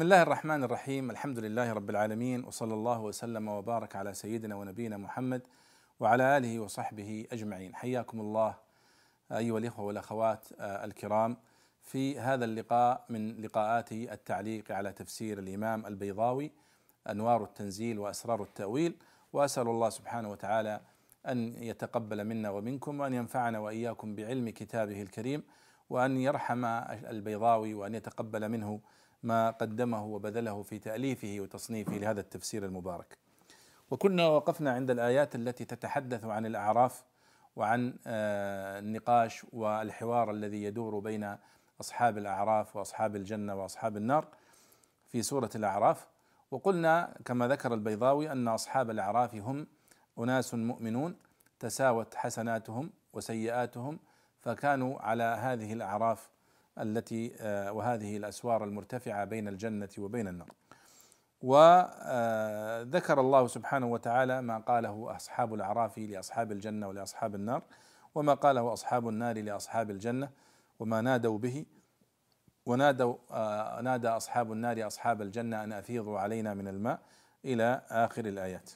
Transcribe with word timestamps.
بسم 0.00 0.12
الله 0.12 0.22
الرحمن 0.22 0.64
الرحيم 0.64 1.10
الحمد 1.10 1.38
لله 1.38 1.72
رب 1.72 1.90
العالمين 1.90 2.44
وصلى 2.44 2.74
الله 2.74 3.00
وسلم 3.00 3.48
وبارك 3.48 3.96
على 3.96 4.14
سيدنا 4.14 4.54
ونبينا 4.54 4.96
محمد 4.96 5.42
وعلى 6.00 6.36
اله 6.36 6.60
وصحبه 6.60 7.26
اجمعين 7.32 7.74
حياكم 7.74 8.20
الله 8.20 8.54
ايها 9.32 9.58
الاخوه 9.58 9.84
والاخوات 9.84 10.46
الكرام 10.60 11.36
في 11.82 12.18
هذا 12.20 12.44
اللقاء 12.44 13.04
من 13.08 13.36
لقاءات 13.36 13.92
التعليق 13.92 14.72
على 14.72 14.92
تفسير 14.92 15.38
الامام 15.38 15.86
البيضاوي 15.86 16.52
انوار 17.10 17.44
التنزيل 17.44 17.98
واسرار 17.98 18.42
التاويل 18.42 18.96
واسال 19.32 19.68
الله 19.68 19.90
سبحانه 19.90 20.30
وتعالى 20.30 20.80
ان 21.26 21.62
يتقبل 21.62 22.24
منا 22.24 22.50
ومنكم 22.50 23.00
وان 23.00 23.14
ينفعنا 23.14 23.58
واياكم 23.58 24.14
بعلم 24.14 24.48
كتابه 24.50 25.02
الكريم 25.02 25.42
وان 25.90 26.16
يرحم 26.16 26.64
البيضاوي 26.64 27.74
وان 27.74 27.94
يتقبل 27.94 28.48
منه 28.48 28.80
ما 29.22 29.50
قدمه 29.50 30.04
وبذله 30.04 30.62
في 30.62 30.78
تأليفه 30.78 31.36
وتصنيفه 31.40 31.92
لهذا 31.92 32.20
التفسير 32.20 32.64
المبارك. 32.64 33.18
وكنا 33.90 34.28
وقفنا 34.28 34.72
عند 34.72 34.90
الآيات 34.90 35.34
التي 35.34 35.64
تتحدث 35.64 36.24
عن 36.24 36.46
الأعراف 36.46 37.04
وعن 37.56 37.94
النقاش 38.06 39.46
والحوار 39.52 40.30
الذي 40.30 40.62
يدور 40.62 40.98
بين 40.98 41.36
أصحاب 41.80 42.18
الأعراف 42.18 42.76
وأصحاب 42.76 43.16
الجنة 43.16 43.54
وأصحاب 43.54 43.96
النار 43.96 44.28
في 45.08 45.22
سورة 45.22 45.50
الأعراف 45.54 46.06
وقلنا 46.50 47.16
كما 47.24 47.48
ذكر 47.48 47.74
البيضاوي 47.74 48.32
أن 48.32 48.48
أصحاب 48.48 48.90
الأعراف 48.90 49.34
هم 49.34 49.66
أناس 50.18 50.54
مؤمنون 50.54 51.16
تساوت 51.58 52.14
حسناتهم 52.14 52.90
وسيئاتهم 53.12 53.98
فكانوا 54.40 55.00
على 55.00 55.24
هذه 55.24 55.72
الأعراف 55.72 56.30
التي 56.82 57.32
وهذه 57.70 58.16
الأسوار 58.16 58.64
المرتفعة 58.64 59.24
بين 59.24 59.48
الجنة 59.48 59.88
وبين 59.98 60.28
النار. 60.28 60.48
وذكر 61.42 63.20
الله 63.20 63.46
سبحانه 63.46 63.86
وتعالى 63.86 64.42
ما 64.42 64.58
قاله 64.58 65.16
أصحاب 65.16 65.54
الأعراف 65.54 65.98
لأصحاب 65.98 66.52
الجنة 66.52 66.88
ولأصحاب 66.88 67.34
النار 67.34 67.62
وما 68.14 68.34
قاله 68.34 68.72
أصحاب 68.72 69.08
النار 69.08 69.42
لأصحاب 69.42 69.90
الجنة 69.90 70.30
وما 70.78 71.00
نادوا 71.00 71.38
به 71.38 71.66
ونادوا 72.66 73.16
نادى 73.80 74.08
أصحاب 74.08 74.52
النار 74.52 74.86
أصحاب 74.86 75.22
الجنة 75.22 75.64
أن 75.64 75.72
أفيضوا 75.72 76.18
علينا 76.18 76.54
من 76.54 76.68
الماء 76.68 77.00
إلى 77.44 77.82
آخر 77.88 78.24
الآيات. 78.24 78.70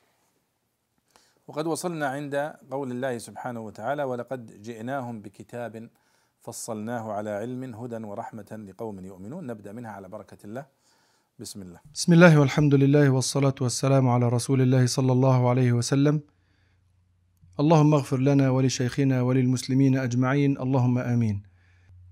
وقد 1.47 1.67
وصلنا 1.67 2.09
عند 2.09 2.35
قول 2.71 2.91
الله 2.91 3.19
سبحانه 3.19 3.61
وتعالى 3.61 4.05
ولقد 4.05 4.63
جئناهم 4.63 5.21
بكتاب 5.21 5.89
فصلناه 6.45 7.13
على 7.13 7.31
علم 7.31 7.75
هدى 7.75 7.97
ورحمة 7.97 8.51
لقوم 8.69 9.05
يؤمنون. 9.05 9.47
نبدأ 9.47 9.73
منها 9.73 9.91
على 9.91 10.09
بركة 10.09 10.37
الله. 10.45 10.67
بسم 11.39 11.63
الله. 11.63 11.81
بسم 11.95 12.13
الله 12.13 12.41
والحمد 12.41 12.75
لله 12.75 13.11
والصلاة 13.11 13.55
والسلام 13.61 14.09
على 14.09 14.29
رسول 14.29 14.61
الله 14.63 14.87
صلى 14.87 15.13
الله 15.13 15.49
عليه 15.51 15.73
وسلم. 15.73 16.21
اللهم 17.61 17.95
اغفر 17.95 18.21
لنا 18.21 18.51
ولشيخنا 18.51 19.23
وللمسلمين 19.23 19.97
أجمعين. 19.97 20.59
اللهم 20.59 20.99
آمين. 20.99 21.43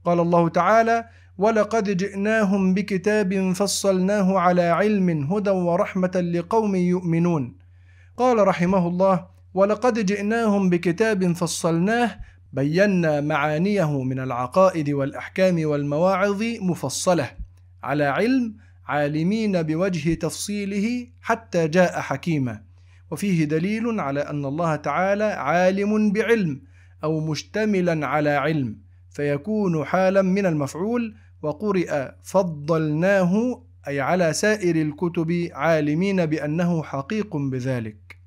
قال 0.04 0.20
الله 0.20 0.48
تعالى 0.48 1.04
ولقد 1.38 1.96
جئناهم 1.96 2.74
بكتاب 2.74 3.52
فصلناه 3.52 4.38
على 4.38 4.62
علم 4.62 5.08
هدى 5.32 5.50
ورحمة 5.50 6.16
لقوم 6.34 6.74
يؤمنون. 6.74 7.58
قال 8.16 8.46
رحمه 8.48 8.88
الله 8.88 9.26
ولقد 9.54 10.06
جئناهم 10.06 10.70
بكتاب 10.70 11.32
فصلناه 11.32 12.10
بينا 12.52 13.20
معانيه 13.20 14.02
من 14.02 14.18
العقائد 14.18 14.90
والأحكام 14.90 15.66
والمواعظ 15.66 16.42
مفصلة 16.60 17.30
على 17.82 18.04
علم 18.04 18.56
عالمين 18.86 19.62
بوجه 19.62 20.14
تفصيله 20.14 21.06
حتى 21.20 21.68
جاء 21.68 22.00
حكيما 22.00 22.62
وفيه 23.10 23.44
دليل 23.44 24.00
على 24.00 24.20
أن 24.20 24.44
الله 24.44 24.76
تعالى 24.76 25.24
عالم 25.24 26.12
بعلم 26.12 26.60
أو 27.04 27.20
مشتملا 27.20 28.06
على 28.06 28.30
علم 28.30 28.78
فيكون 29.10 29.84
حالا 29.84 30.22
من 30.22 30.46
المفعول 30.46 31.14
وقرئ 31.42 32.08
فضلناه 32.22 33.62
أي 33.88 34.00
على 34.00 34.32
سائر 34.32 34.76
الكتب 34.76 35.48
عالمين 35.52 36.26
بأنه 36.26 36.82
حقيق 36.82 37.36
بذلك. 37.36 38.18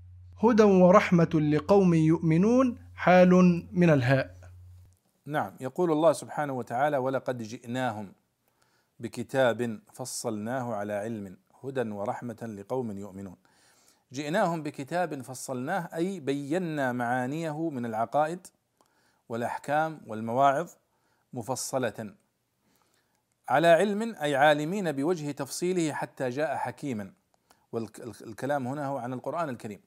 هدى 0.44 0.64
ورحمة 0.64 1.52
لقوم 1.52 1.94
يؤمنون 1.94 2.84
حال 2.96 3.30
من 3.72 3.90
الهاء. 3.90 4.36
نعم 5.26 5.56
يقول 5.60 5.92
الله 5.92 6.14
سبحانه 6.14 6.54
وتعالى 6.54 6.98
ولقد 6.98 7.42
جئناهم 7.42 8.14
بكتاب 9.00 9.80
فصلناه 9.94 10.76
على 10.76 10.94
علم 10.94 11.38
هدى 11.64 11.90
ورحمة 11.90 12.56
لقوم 12.60 12.98
يؤمنون. 12.98 13.36
جئناهم 14.12 14.64
بكتاب 14.64 15.22
فصلناه 15.22 15.90
أي 15.94 16.20
بينا 16.20 16.92
معانيه 16.92 17.70
من 17.70 17.86
العقائد 17.86 18.48
والأحكام 19.30 20.02
والمواعظ 20.08 20.72
مفصلة 21.34 22.16
على 23.50 23.68
علم 23.68 24.16
أي 24.16 24.36
عالمين 24.36 24.92
بوجه 24.92 25.32
تفصيله 25.32 25.94
حتى 25.94 26.30
جاء 26.30 26.56
حكيما. 26.56 27.14
والكلام 27.72 28.68
هنا 28.68 28.88
هو 28.88 28.98
عن 28.98 29.14
القرآن 29.14 29.50
الكريم. 29.50 29.82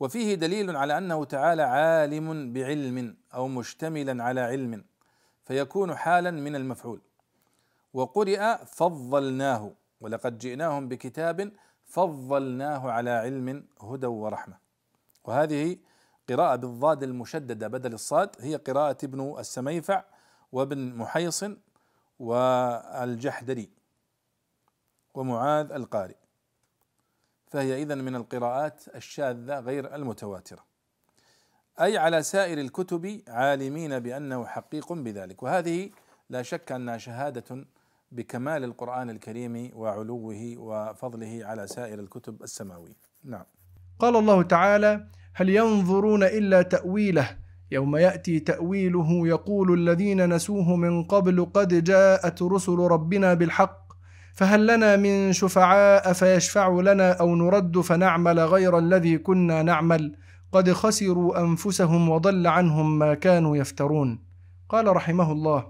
وفيه 0.00 0.34
دليل 0.34 0.76
على 0.76 0.98
أنه 0.98 1.24
تعالى 1.24 1.62
عالم 1.62 2.52
بعلم 2.52 3.16
أو 3.34 3.48
مشتملا 3.48 4.24
على 4.24 4.40
علم 4.40 4.84
فيكون 5.44 5.94
حالا 5.94 6.30
من 6.30 6.56
المفعول. 6.56 7.00
وقرئ 7.94 8.56
فضلناه 8.66 9.72
ولقد 10.00 10.38
جئناهم 10.38 10.88
بكتاب 10.88 11.52
فضلناه 11.84 12.90
على 12.90 13.10
علم 13.10 13.66
هدى 13.80 14.06
ورحمة. 14.06 14.58
وهذه 15.24 15.78
قراءة 16.28 16.56
بالضاد 16.56 17.02
المشددة 17.02 17.68
بدل 17.68 17.94
الصاد 17.94 18.36
هي 18.40 18.56
قراءة 18.56 18.96
ابن 19.04 19.36
السميفع 19.38 20.04
وابن 20.52 20.94
محيصن 20.94 21.56
والجحدري 22.18 23.70
ومعاذ 25.14 25.72
القارئ. 25.72 26.25
فهي 27.56 27.82
إذا 27.82 27.94
من 27.94 28.16
القراءات 28.16 28.82
الشاذة 28.94 29.60
غير 29.60 29.94
المتواترة. 29.94 30.64
أي 31.80 31.98
على 31.98 32.22
سائر 32.22 32.60
الكتب 32.60 33.20
عالمين 33.28 33.98
بأنه 33.98 34.46
حقيق 34.46 34.92
بذلك. 34.92 35.42
وهذه 35.42 35.90
لا 36.30 36.42
شك 36.42 36.72
أنها 36.72 36.98
شهادة 36.98 37.66
بكمال 38.12 38.64
القرآن 38.64 39.10
الكريم 39.10 39.70
وعلوه 39.74 40.54
وفضله 40.58 41.40
على 41.44 41.66
سائر 41.66 42.00
الكتب 42.00 42.42
السماوية. 42.42 42.96
نعم. 43.24 43.44
قال 43.98 44.16
الله 44.16 44.42
تعالى 44.42 45.06
هل 45.34 45.48
ينظرون 45.48 46.22
إلا 46.22 46.62
تأويله؟ 46.62 47.36
يوم 47.70 47.96
يأتي 47.96 48.40
تأويله 48.40 49.28
يقول 49.28 49.72
الذين 49.80 50.34
نسوه 50.34 50.76
من 50.76 51.04
قبل 51.04 51.44
قد 51.44 51.84
جاءت 51.84 52.42
رسل 52.42 52.78
ربنا 52.78 53.34
بالحق 53.34 53.85
فهل 54.36 54.66
لنا 54.66 54.96
من 54.96 55.32
شفعاء 55.32 56.12
فيشفعوا 56.12 56.82
لنا 56.82 57.12
أو 57.12 57.36
نرد 57.36 57.80
فنعمل 57.80 58.40
غير 58.40 58.78
الذي 58.78 59.18
كنا 59.18 59.62
نعمل؟ 59.62 60.16
قد 60.52 60.72
خسروا 60.72 61.40
أنفسهم 61.40 62.08
وضل 62.08 62.46
عنهم 62.46 62.98
ما 62.98 63.14
كانوا 63.14 63.56
يفترون. 63.56 64.18
قال 64.68 64.96
رحمه 64.96 65.32
الله 65.32 65.66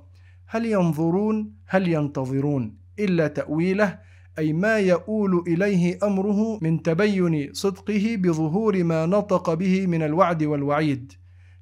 هل 0.47 0.66
ينظرون؟ 0.66 1.53
هل 1.66 1.88
ينتظرون؟ 1.88 2.77
إلا 2.99 3.27
تأويله 3.27 3.99
أي 4.38 4.53
ما 4.53 4.78
يؤول 4.78 5.44
إليه 5.47 5.98
أمره 6.03 6.59
من 6.62 6.83
تبين 6.83 7.53
صدقه 7.53 8.16
بظهور 8.18 8.84
ما 8.84 9.07
نطق 9.07 9.54
به 9.54 9.86
من 9.86 10.03
الوعد 10.03 10.42
والوعيد. 10.42 11.13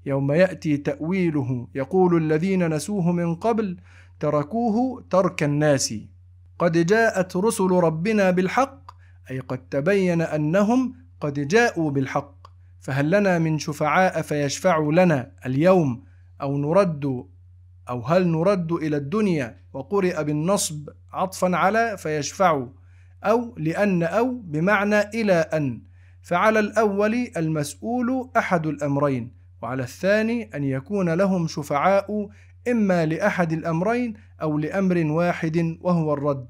يوم 0.06 0.33
يأتي 0.33 0.77
تأويله 0.77 1.69
يقول 1.75 2.17
الذين 2.17 2.69
نسوه 2.75 3.12
من 3.12 3.35
قبل 3.35 3.77
تركوه 4.21 5.05
ترك 5.11 5.43
الناس. 5.43 5.95
قد 6.59 6.87
جاءت 6.87 7.37
رسل 7.37 7.71
ربنا 7.71 8.31
بالحق 8.31 8.91
أي 9.31 9.41
قد 9.41 9.59
تبين 9.59 10.21
أنهم 10.23 10.95
قد 11.21 11.49
جاءوا 11.49 11.91
بالحق 11.91 12.47
فهل 12.81 13.11
لنا 13.11 13.39
من 13.39 13.59
شفعاء 13.59 14.23
فيشفعوا 14.23 14.93
لنا 14.93 15.33
اليوم؟ 15.47 16.05
أو 16.43 16.59
نرد 16.59 17.25
أو 17.89 18.01
هل 18.01 18.29
نرد 18.29 18.73
إلى 18.73 18.97
الدنيا 18.97 19.56
وقرئ 19.73 20.25
بالنصب 20.25 20.89
عطفا 21.12 21.56
على 21.56 21.97
فيشفعوا؟ 21.99 22.69
أو 23.25 23.55
لأن 23.59 24.03
أو 24.03 24.41
بمعنى 24.45 25.01
إلى 25.01 25.33
أن. 25.33 25.83
فعلى 26.23 26.59
الأول 26.59 27.31
المسؤول 27.37 28.31
أحد 28.37 28.67
الأمرين 28.67 29.33
وعلى 29.62 29.83
الثاني 29.83 30.51
أن 30.55 30.65
يكون 30.65 31.11
لهم 31.11 31.47
شفعاء 31.47 32.29
إما 32.69 33.06
لأحد 33.06 33.53
الأمرين 33.53 34.15
أو 34.44 34.58
لأمر 34.58 35.06
واحد 35.06 35.79
وهو 35.81 36.14
الرد. 36.14 36.49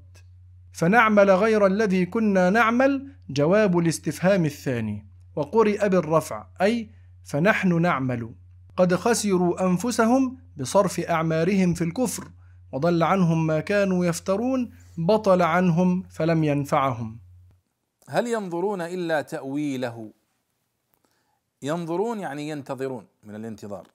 فنعمل 0.72 1.30
غير 1.30 1.66
الذي 1.66 2.06
كنا 2.06 2.50
نعمل 2.50 3.08
جواب 3.30 3.78
الاستفهام 3.78 4.44
الثاني. 4.44 5.06
وقرئ 5.36 5.88
بالرفع 5.88 6.46
أي 6.62 6.90
فنحن 7.24 7.82
نعمل. 7.82 8.34
قد 8.76 8.94
خسروا 8.94 9.66
أنفسهم 9.66 10.36
بصرف 10.56 11.00
أعمارهم 11.00 11.74
في 11.74 11.84
الكفر 11.84 12.24
وضل 12.72 13.02
عنهم 13.02 13.46
ما 13.46 13.60
كانوا 13.60 14.06
يفترون 14.06 14.70
بطل 14.98 15.42
عنهم 15.42 16.02
فلم 16.02 16.44
ينفعهم. 16.44 17.18
هل 18.08 18.26
ينظرون 18.26 18.80
إلا 18.80 19.22
تأويله؟ 19.22 20.12
ينظرون 21.62 22.20
يعني 22.20 22.48
ينتظرون 22.48 23.06
من 23.22 23.34
الانتظار. 23.34 23.88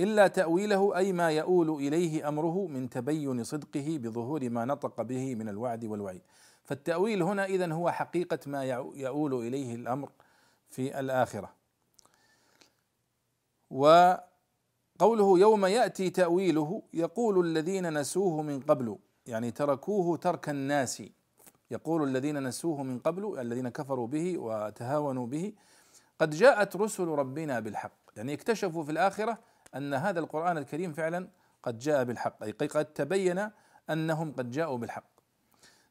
إلا 0.00 0.26
تأويله 0.26 0.96
أي 0.96 1.12
ما 1.12 1.30
يؤول 1.30 1.70
إليه 1.70 2.28
أمره 2.28 2.66
من 2.66 2.90
تبين 2.90 3.44
صدقه 3.44 3.98
بظهور 4.02 4.50
ما 4.50 4.64
نطق 4.64 5.02
به 5.02 5.34
من 5.34 5.48
الوعد 5.48 5.84
والوعيد. 5.84 6.22
فالتأويل 6.64 7.22
هنا 7.22 7.44
اذا 7.44 7.72
هو 7.72 7.90
حقيقة 7.90 8.38
ما 8.46 8.64
يؤول 8.94 9.34
إليه 9.46 9.74
الأمر 9.74 10.10
في 10.70 11.00
الآخرة. 11.00 11.54
وقوله 13.70 15.38
يوم 15.38 15.66
يأتي 15.66 16.10
تأويله 16.10 16.82
يقول 16.94 17.46
الذين 17.46 17.98
نسوه 17.98 18.42
من 18.42 18.60
قبل 18.60 18.98
يعني 19.26 19.50
تركوه 19.50 20.16
ترك 20.16 20.48
الناس. 20.48 21.02
يقول 21.70 22.08
الذين 22.08 22.42
نسوه 22.42 22.82
من 22.82 22.98
قبل 22.98 23.40
الذين 23.40 23.68
كفروا 23.68 24.06
به 24.06 24.38
وتهاونوا 24.38 25.26
به 25.26 25.52
قد 26.18 26.30
جاءت 26.30 26.76
رسل 26.76 27.04
ربنا 27.04 27.60
بالحق. 27.60 27.96
يعني 28.16 28.34
اكتشفوا 28.34 28.82
في 28.82 28.92
الآخرة 28.92 29.38
أن 29.74 29.94
هذا 29.94 30.20
القرآن 30.20 30.58
الكريم 30.58 30.92
فعلا 30.92 31.28
قد 31.62 31.78
جاء 31.78 32.04
بالحق 32.04 32.42
أي 32.42 32.50
قد 32.50 32.84
تبين 32.84 33.50
أنهم 33.90 34.32
قد 34.32 34.50
جاءوا 34.50 34.78
بالحق. 34.78 35.04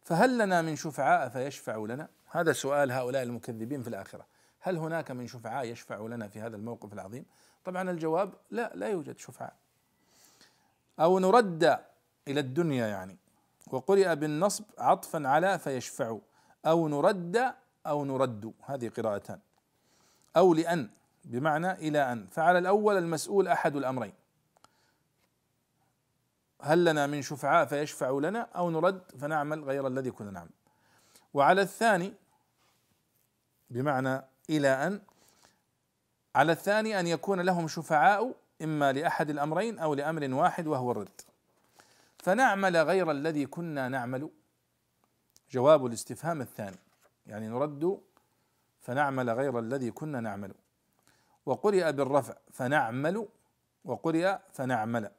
فهل 0.02 0.38
لنا 0.38 0.62
من 0.62 0.76
شفعاء 0.76 1.30
فيشفع 1.30 1.76
لنا؟ 1.76 2.08
هذا 2.32 2.54
سؤال 2.54 2.92
هؤلاء 2.92 3.24
المكذبين 3.24 3.82
في 3.82 3.88
الآخرة. 3.88 4.26
هل 4.60 4.78
هناك 4.78 5.12
من 5.12 5.28
شفعاء 5.28 5.66
يشفع 5.66 6.00
لنا 6.00 6.28
في 6.28 6.42
هذا 6.42 6.56
الموقف 6.56 6.94
العظيم؟ 6.94 7.26
طبعا 7.66 7.92
الجواب 7.92 8.34
لا 8.52 8.72
لا 8.76 8.88
يوجد 8.88 9.18
شفعاء. 9.18 9.54
أو 11.00 11.20
نرد 11.20 11.80
إلى 12.28 12.40
الدنيا 12.40 12.88
يعني. 12.88 13.18
وقرئ 13.72 14.16
بالنصب 14.16 14.66
عطفا 14.78 15.28
على 15.28 15.60
فيشفع. 15.60 16.18
أو 16.66 16.88
نرد 16.88 17.54
أو 17.88 18.06
نرد. 18.06 18.54
هذه 18.66 18.90
قراءتان. 18.90 19.40
أو 20.38 20.54
لأن. 20.54 20.90
بمعنى 21.24 21.72
إلى 21.72 22.12
أن. 22.12 22.28
فعلى 22.28 22.60
الأول 22.60 22.98
المسؤول 22.98 23.48
أحد 23.48 23.76
الأمرين. 23.76 24.14
هل 26.62 26.86
لنا 26.86 27.08
من 27.08 27.22
شفعاء 27.22 27.66
فيشفع 27.66 28.10
لنا 28.10 28.40
أو 28.42 28.70
نرد 28.70 29.12
فنعمل 29.20 29.64
غير 29.64 29.88
الذي 29.88 30.12
كنا 30.12 30.32
نعمل. 30.32 30.50
وعلى 31.34 31.62
الثاني 31.62 32.14
بمعنى 33.70 34.22
إلى 34.50 34.68
أن 34.68 35.02
على 36.36 36.52
الثاني 36.52 37.00
أن 37.00 37.08
يكون 37.08 37.42
لهم 37.42 37.68
شفعاء 37.68 38.36
إما 38.62 38.92
لأحد 38.92 39.30
الأمرين 39.30 39.80
أو 39.80 39.94
لأمر 39.94 40.34
واحد 40.34 40.68
وهو 40.68 40.92
الرد. 40.92 41.22
فنعمل 42.18 42.78
غير 42.78 43.12
الذي 43.12 43.46
كنا 43.46 43.90
نعمل. 43.90 44.30
جواب 45.52 45.86
الاستفهام 45.86 46.42
الثاني. 46.42 46.78
يعني 47.28 47.48
نرد 47.48 48.02
فنعمل 48.82 49.30
غير 49.30 49.60
الذي 49.60 49.92
كنا 49.92 50.20
نعمل. 50.20 50.54
وقرئ 51.46 51.92
بالرفع 51.92 52.34
فنعمل 52.52 53.28
وقرئ 53.86 54.38
فنعمل. 54.52 55.12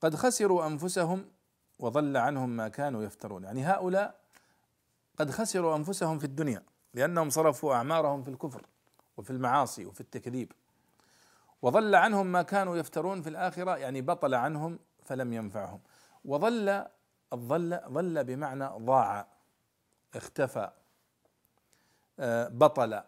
قد 0.00 0.14
خسروا 0.14 0.66
أنفسهم 0.66 1.30
وضل 1.78 2.16
عنهم 2.16 2.48
ما 2.48 2.68
كانوا 2.68 3.02
يفترون. 3.02 3.44
يعني 3.44 3.64
هؤلاء 3.64 4.20
قد 5.18 5.30
خسروا 5.30 5.76
أنفسهم 5.76 6.18
في 6.18 6.24
الدنيا 6.24 6.62
لأنهم 6.94 7.30
صرفوا 7.30 7.74
أعمارهم 7.74 8.22
في 8.22 8.28
الكفر 8.30 8.66
وفي 9.16 9.30
المعاصي 9.30 9.86
وفي 9.86 10.00
التكذيب. 10.00 10.52
وضل 11.62 11.94
عنهم 11.94 12.26
ما 12.26 12.42
كانوا 12.42 12.76
يفترون 12.76 13.22
في 13.22 13.28
الآخرة 13.28 13.76
يعني 13.76 14.02
بطل 14.02 14.34
عنهم 14.34 14.78
فلم 15.04 15.32
ينفعهم. 15.32 15.80
وظل 16.24 16.84
الظل 17.32 17.80
ظل 17.88 18.24
بمعنى 18.24 18.64
ضاع 18.66 19.26
اختفى 20.14 20.70
آه، 22.18 22.48
بطل. 22.48 23.02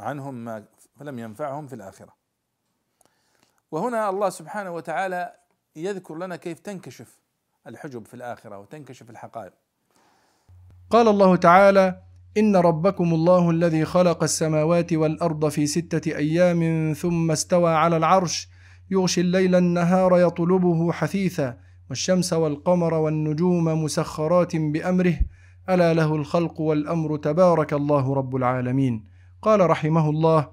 عنهم 0.00 0.34
ما 0.34 0.64
فلم 0.98 1.18
ينفعهم 1.18 1.66
في 1.66 1.74
الآخرة. 1.74 2.14
وهنا 3.70 4.08
الله 4.10 4.28
سبحانه 4.28 4.70
وتعالى 4.70 5.32
يذكر 5.76 6.14
لنا 6.14 6.36
كيف 6.36 6.58
تنكشف 6.58 7.18
الحجب 7.66 8.06
في 8.06 8.14
الآخرة 8.14 8.58
وتنكشف 8.58 9.10
الحقائق 9.10 9.52
قال 10.90 11.08
الله 11.08 11.36
تعالى 11.36 12.02
إن 12.38 12.56
ربكم 12.56 13.14
الله 13.14 13.50
الذي 13.50 13.84
خلق 13.84 14.22
السماوات 14.22 14.92
والأرض 14.92 15.48
في 15.48 15.66
ستة 15.66 16.16
أيام 16.16 16.92
ثم 16.92 17.30
استوى 17.30 17.70
على 17.74 17.96
العرش 17.96 18.48
يغشي 18.90 19.20
الليل 19.20 19.54
النهار 19.54 20.18
يطلبه 20.18 20.92
حثيثا 20.92 21.58
والشمس 21.88 22.32
والقمر 22.32 22.94
والنجوم 22.94 23.84
مسخرات 23.84 24.56
بأمره 24.56 25.18
ألا 25.68 25.94
له 25.94 26.14
الخلق 26.14 26.60
والأمر 26.60 27.16
تبارك 27.16 27.72
الله 27.72 28.14
رب 28.14 28.36
العالمين. 28.36 29.09
قال 29.42 29.70
رحمه 29.70 30.10
الله 30.10 30.48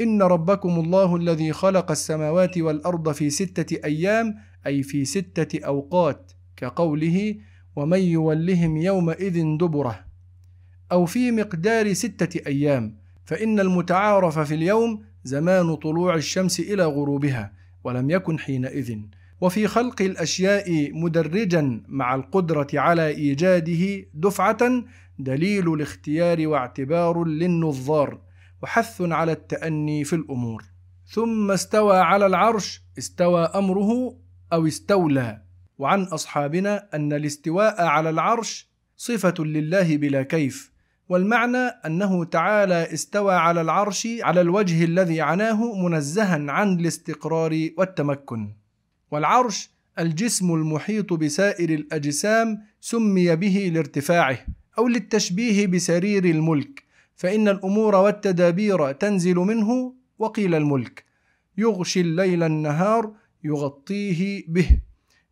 إن 0.00 0.22
ربكم 0.22 0.80
الله 0.80 1.16
الذي 1.16 1.52
خلق 1.52 1.90
السماوات 1.90 2.58
والأرض 2.58 3.12
في 3.12 3.30
ستة 3.30 3.84
أيام 3.84 4.34
أي 4.66 4.82
في 4.82 5.04
ستة 5.04 5.66
أوقات 5.66 6.32
كقوله 6.56 7.36
ومن 7.76 7.98
يولهم 7.98 8.76
يومئذ 8.76 9.56
دبره 9.56 10.04
أو 10.92 11.06
في 11.06 11.30
مقدار 11.30 11.92
ستة 11.92 12.46
أيام 12.46 12.96
فإن 13.24 13.60
المتعارف 13.60 14.38
في 14.38 14.54
اليوم 14.54 15.02
زمان 15.24 15.74
طلوع 15.74 16.14
الشمس 16.14 16.60
إلى 16.60 16.84
غروبها 16.84 17.52
ولم 17.84 18.10
يكن 18.10 18.38
حينئذ 18.38 18.98
وفي 19.40 19.66
خلق 19.66 20.02
الأشياء 20.02 20.92
مدرجا 20.92 21.82
مع 21.88 22.14
القدرة 22.14 22.66
على 22.74 23.08
إيجاده 23.08 24.06
دفعة 24.14 24.58
دليل 25.18 25.72
الاختيار 25.74 26.48
واعتبار 26.48 27.24
للنظار 27.24 28.20
وحث 28.62 29.00
على 29.00 29.32
التأني 29.32 30.04
في 30.04 30.12
الأمور. 30.16 30.64
ثم 31.06 31.50
استوى 31.50 31.98
على 31.98 32.26
العرش 32.26 32.82
استوى 32.98 33.44
أمره 33.44 34.16
أو 34.52 34.66
استولى. 34.66 35.42
وعن 35.78 36.02
أصحابنا 36.02 36.88
أن 36.94 37.12
الاستواء 37.12 37.82
على 37.82 38.10
العرش 38.10 38.68
صفة 38.96 39.44
لله 39.44 39.96
بلا 39.96 40.22
كيف 40.22 40.72
والمعنى 41.08 41.58
أنه 41.58 42.24
تعالى 42.24 42.92
استوى 42.92 43.34
على 43.34 43.60
العرش 43.60 44.08
على 44.20 44.40
الوجه 44.40 44.84
الذي 44.84 45.20
عناه 45.20 45.74
منزها 45.74 46.52
عن 46.52 46.80
الاستقرار 46.80 47.70
والتمكن. 47.78 48.54
والعرش 49.10 49.70
الجسم 49.98 50.54
المحيط 50.54 51.12
بسائر 51.12 51.70
الأجسام 51.70 52.62
سمي 52.80 53.36
به 53.36 53.70
لارتفاعه. 53.74 54.38
أو 54.78 54.88
للتشبيه 54.88 55.66
بسرير 55.66 56.24
الملك 56.24 56.82
فإن 57.14 57.48
الأمور 57.48 57.94
والتدابير 57.94 58.92
تنزل 58.92 59.36
منه 59.36 59.94
وقيل 60.18 60.54
الملك. 60.54 61.04
يغشي 61.58 62.00
الليل 62.00 62.42
النهار 62.42 63.12
يغطيه 63.44 64.44
به 64.48 64.68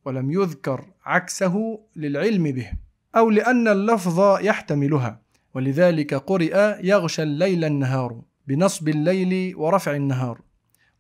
ولم 0.05 0.31
يذكر 0.31 0.85
عكسه 1.05 1.79
للعلم 1.97 2.43
به. 2.43 2.71
أو 3.17 3.31
لأن 3.31 3.69
اللفظ 3.69 4.45
يحتملها 4.45 5.21
ولذلك 5.55 6.15
قرئ 6.15 6.87
يغشى 6.87 7.23
الليل 7.23 7.65
النهار 7.65 8.23
بنصب 8.47 8.89
الليل 8.89 9.57
ورفع 9.57 9.97
النهار. 9.97 10.41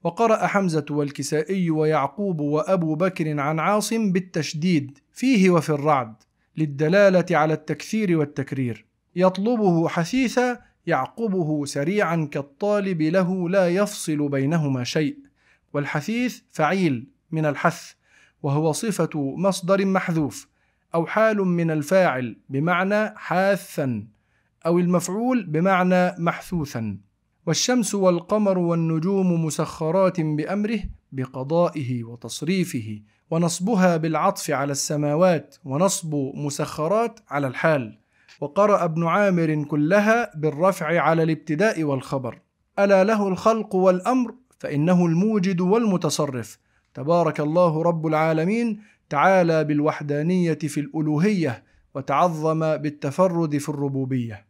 وقرأ 0.04 0.47
حمزة 0.47 0.85
والكسائي 0.90 1.70
ويعقوب 1.70 2.40
وأبو 2.40 2.94
بكر 2.94 3.40
عن 3.40 3.59
عاصم 3.59 4.12
بالتشديد 4.12 4.99
فيه 5.12 5.50
وفي 5.50 5.70
الرعد. 5.70 6.14
للدلالة 6.61 7.26
على 7.31 7.55
التكثير 7.55 8.19
والتكرير. 8.19 8.87
يطلبه 9.17 9.88
حثيثا 9.88 10.59
يعقبه 10.87 11.64
سريعا 11.64 12.29
كالطالب 12.33 13.02
له 13.02 13.49
لا 13.49 13.69
يفصل 13.69 14.29
بينهما 14.29 14.85
شيء. 14.85 15.19
والحثيث 15.73 16.40
فعيل 16.50 17.07
من 17.31 17.47
الحث 17.47 17.93
وهو 18.43 18.73
صفة 18.73 19.37
مصدر 19.37 19.87
محذوف 19.87 20.49
أو 20.95 21.07
حال 21.07 21.37
من 21.37 21.71
الفاعل 21.71 22.37
بمعنى 22.49 23.14
حاثا 23.17 24.07
أو 24.67 24.79
المفعول 24.79 25.47
بمعنى 25.47 26.14
محثوثا. 26.19 26.99
والشمس 27.50 27.95
والقمر 27.95 28.59
والنجوم 28.59 29.45
مسخرات 29.45 30.21
بأمره 30.21 30.80
بقضائه 31.12 32.04
وتصريفه 32.04 33.00
ونصبها 33.30 33.97
بالعطف 33.97 34.50
على 34.50 34.73
السماوات 34.73 35.57
ونصب 35.64 36.14
مسخرات 36.35 37.21
على 37.28 37.47
الحال. 37.47 37.99
وقرأ 38.40 38.85
ابن 38.85 39.07
عامر 39.07 39.64
كلها 39.64 40.30
بالرفع 40.37 41.00
على 41.00 41.23
الابتداء 41.23 41.83
والخبر. 41.83 42.38
ألا 42.78 43.04
له 43.04 43.28
الخلق 43.28 43.75
والأمر 43.75 44.35
فإنه 44.59 45.07
الموجد 45.07 45.61
والمتصرف. 45.61 46.59
تبارك 46.95 47.40
الله 47.40 47.83
رب 47.83 48.07
العالمين 48.07 48.80
تعالى 49.09 49.64
بالوحدانية 49.64 50.59
في 50.59 50.80
الألوهية 50.80 51.64
وتعظم 51.95 52.76
بالتفرد 52.76 53.59
في 53.59 53.69
الربوبية. 53.69 54.50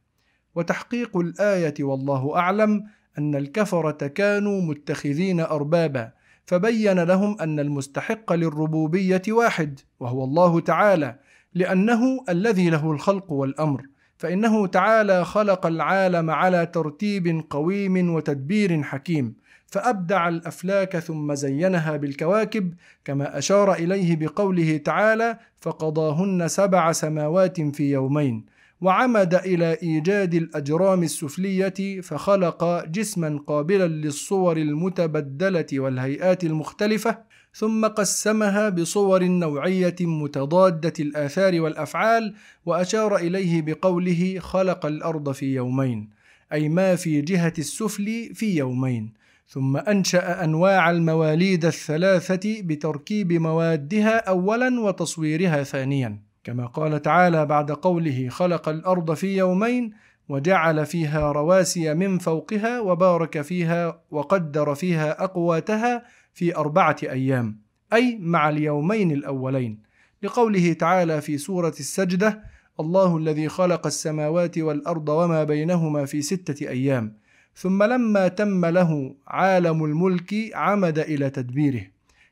وتحقيق 0.54 1.16
الآية 1.16 1.74
والله 1.80 2.36
أعلم 2.36 2.84
أن 3.18 3.34
الكفرة 3.34 4.06
كانوا 4.06 4.62
متخذين 4.62 5.40
أربابا 5.40 6.12
فبين 6.46 7.00
لهم 7.00 7.36
أن 7.40 7.60
المستحق 7.60 8.32
للربوبية 8.32 9.22
واحد 9.28 9.80
وهو 10.00 10.24
الله 10.24 10.60
تعالى 10.60 11.18
لأنه 11.54 12.24
الذي 12.28 12.70
له 12.70 12.92
الخلق 12.92 13.32
والأمر 13.32 13.86
فإنه 14.18 14.66
تعالى 14.66 15.24
خلق 15.24 15.66
العالم 15.66 16.30
على 16.30 16.66
ترتيب 16.66 17.44
قويم 17.50 18.14
وتدبير 18.14 18.82
حكيم 18.82 19.34
فأبدع 19.66 20.28
الأفلاك 20.28 20.98
ثم 20.98 21.34
زينها 21.34 21.96
بالكواكب 21.96 22.74
كما 23.04 23.38
أشار 23.38 23.72
إليه 23.72 24.16
بقوله 24.16 24.76
تعالى 24.76 25.38
فقضاهن 25.60 26.48
سبع 26.48 26.92
سماوات 26.92 27.60
في 27.60 27.92
يومين 27.92 28.46
وعمد 28.80 29.34
إلى 29.34 29.78
إيجاد 29.82 30.34
الأجرام 30.34 31.02
السفلية 31.02 32.00
فخلق 32.00 32.84
جسما 32.84 33.40
قابلا 33.46 33.88
للصور 33.88 34.56
المتبدلة 34.56 35.66
والهيئات 35.72 36.44
المختلفة 36.44 37.18
ثم 37.54 37.86
قسمها 37.86 38.68
بصور 38.68 39.24
نوعية 39.24 39.96
متضادة 40.00 40.92
الآثار 41.00 41.60
والأفعال 41.60 42.34
وأشار 42.66 43.16
إليه 43.16 43.62
بقوله 43.62 44.36
خلق 44.38 44.86
الأرض 44.86 45.32
في 45.32 45.54
يومين 45.54 46.10
أي 46.52 46.68
ما 46.68 46.96
في 46.96 47.20
جهة 47.20 47.52
السفل 47.58 48.30
في 48.34 48.56
يومين 48.56 49.12
ثم 49.48 49.76
أنشأ 49.76 50.44
أنواع 50.44 50.90
المواليد 50.90 51.64
الثلاثة 51.64 52.62
بتركيب 52.62 53.32
موادها 53.32 54.28
اولا 54.28 54.80
وتصويرها 54.80 55.62
ثانيا. 55.62 56.29
كما 56.44 56.66
قال 56.66 57.02
تعالى 57.02 57.46
بعد 57.46 57.70
قوله 57.70 58.28
خلق 58.28 58.68
الأرض 58.68 59.14
في 59.14 59.36
يومين 59.36 59.92
وجعل 60.28 60.86
فيها 60.86 61.32
رواسي 61.32 61.94
من 61.94 62.18
فوقها 62.18 62.80
وبارك 62.80 63.40
فيها 63.40 64.02
وقدر 64.10 64.74
فيها 64.74 65.24
أقواتها 65.24 66.04
في 66.34 66.56
أربعة 66.56 66.96
أيام 67.02 67.60
أي 67.92 68.18
مع 68.20 68.48
اليومين 68.48 69.12
الأولين. 69.12 69.82
لقوله 70.22 70.72
تعالى 70.72 71.20
في 71.20 71.38
سورة 71.38 71.74
السجدة 71.80 72.42
الله 72.80 73.16
الذي 73.16 73.48
خلق 73.48 73.86
السماوات 73.86 74.58
والأرض 74.58 75.08
وما 75.08 75.44
بينهما 75.44 76.04
في 76.04 76.22
ستة 76.22 76.68
أيام 76.68 77.16
ثم 77.54 77.82
لما 77.82 78.28
تم 78.28 78.66
له 78.66 79.14
عالم 79.26 79.84
الملك 79.84 80.34
عمد 80.54 80.98
إلى 80.98 81.30
تدبيره 81.30 81.82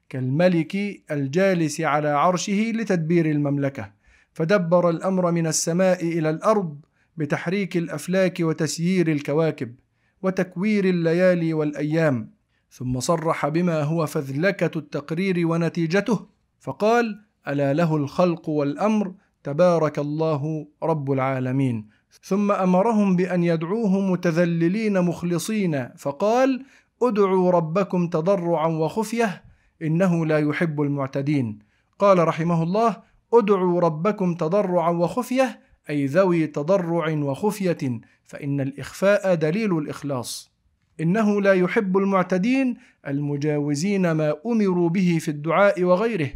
كالملك 0.08 0.76
الجالس 1.10 1.80
على 1.80 2.08
عرشه 2.08 2.72
لتدبير 2.74 3.30
المملكة. 3.30 3.97
فدبر 4.38 4.90
الأمر 4.90 5.32
من 5.32 5.46
السماء 5.46 6.04
إلى 6.04 6.30
الأرض 6.30 6.78
بتحريك 7.16 7.76
الأفلاك 7.76 8.40
وتسيير 8.40 9.12
الكواكب 9.12 9.74
وتكوير 10.22 10.84
الليالي 10.84 11.54
والأيام 11.54 12.30
ثم 12.70 13.00
صرح 13.00 13.48
بما 13.48 13.82
هو 13.82 14.06
فذلكة 14.06 14.78
التقرير 14.78 15.46
ونتيجته 15.46 16.26
فقال 16.60 17.20
ألا 17.48 17.74
له 17.74 17.96
الخلق 17.96 18.48
والأمر 18.48 19.14
تبارك 19.44 19.98
الله 19.98 20.66
رب 20.82 21.12
العالمين 21.12 21.88
ثم 22.22 22.52
أمرهم 22.52 23.16
بأن 23.16 23.44
يدعوه 23.44 24.00
متذللين 24.00 25.00
مخلصين 25.00 25.88
فقال 25.96 26.64
ادعوا 27.02 27.50
ربكم 27.50 28.08
تضرعا 28.08 28.66
وخفية 28.66 29.44
إنه 29.82 30.26
لا 30.26 30.38
يحب 30.38 30.80
المعتدين 30.80 31.58
قال 31.98 32.28
رحمه 32.28 32.62
الله 32.62 33.08
أدعوا 33.34 33.80
ربكم 33.80 34.34
تضرعا 34.34 34.90
وخفية 34.90 35.60
أي 35.90 36.06
ذوي 36.06 36.46
تضرع 36.46 37.08
وخفية 37.08 38.00
فإن 38.24 38.60
الإخفاء 38.60 39.34
دليل 39.34 39.78
الإخلاص. 39.78 40.52
إنه 41.00 41.42
لا 41.42 41.52
يحب 41.52 41.96
المعتدين 41.96 42.76
المجاوزين 43.06 44.10
ما 44.10 44.34
أمروا 44.46 44.88
به 44.88 45.18
في 45.20 45.28
الدعاء 45.28 45.82
وغيره. 45.82 46.30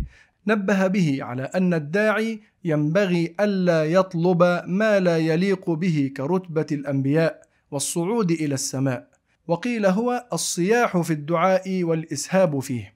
نبه 0.47 0.87
به 0.87 1.19
على 1.21 1.43
أن 1.43 1.75
الداعي 1.75 2.41
ينبغي 2.65 3.35
ألا 3.41 3.85
يطلب 3.85 4.43
ما 4.67 5.01
لا 5.01 5.19
يليق 5.19 5.71
به 5.71 6.11
كرتبة 6.17 6.67
الأنبياء 6.73 7.43
والصعود 7.71 8.31
إلى 8.31 8.55
السماء. 8.55 9.09
وقيل 9.47 9.87
هو 9.87 10.27
الصياح 10.33 10.99
في 10.99 11.13
الدعاء 11.13 11.85
والإسهاب 11.85 12.59
فيه. 12.59 12.95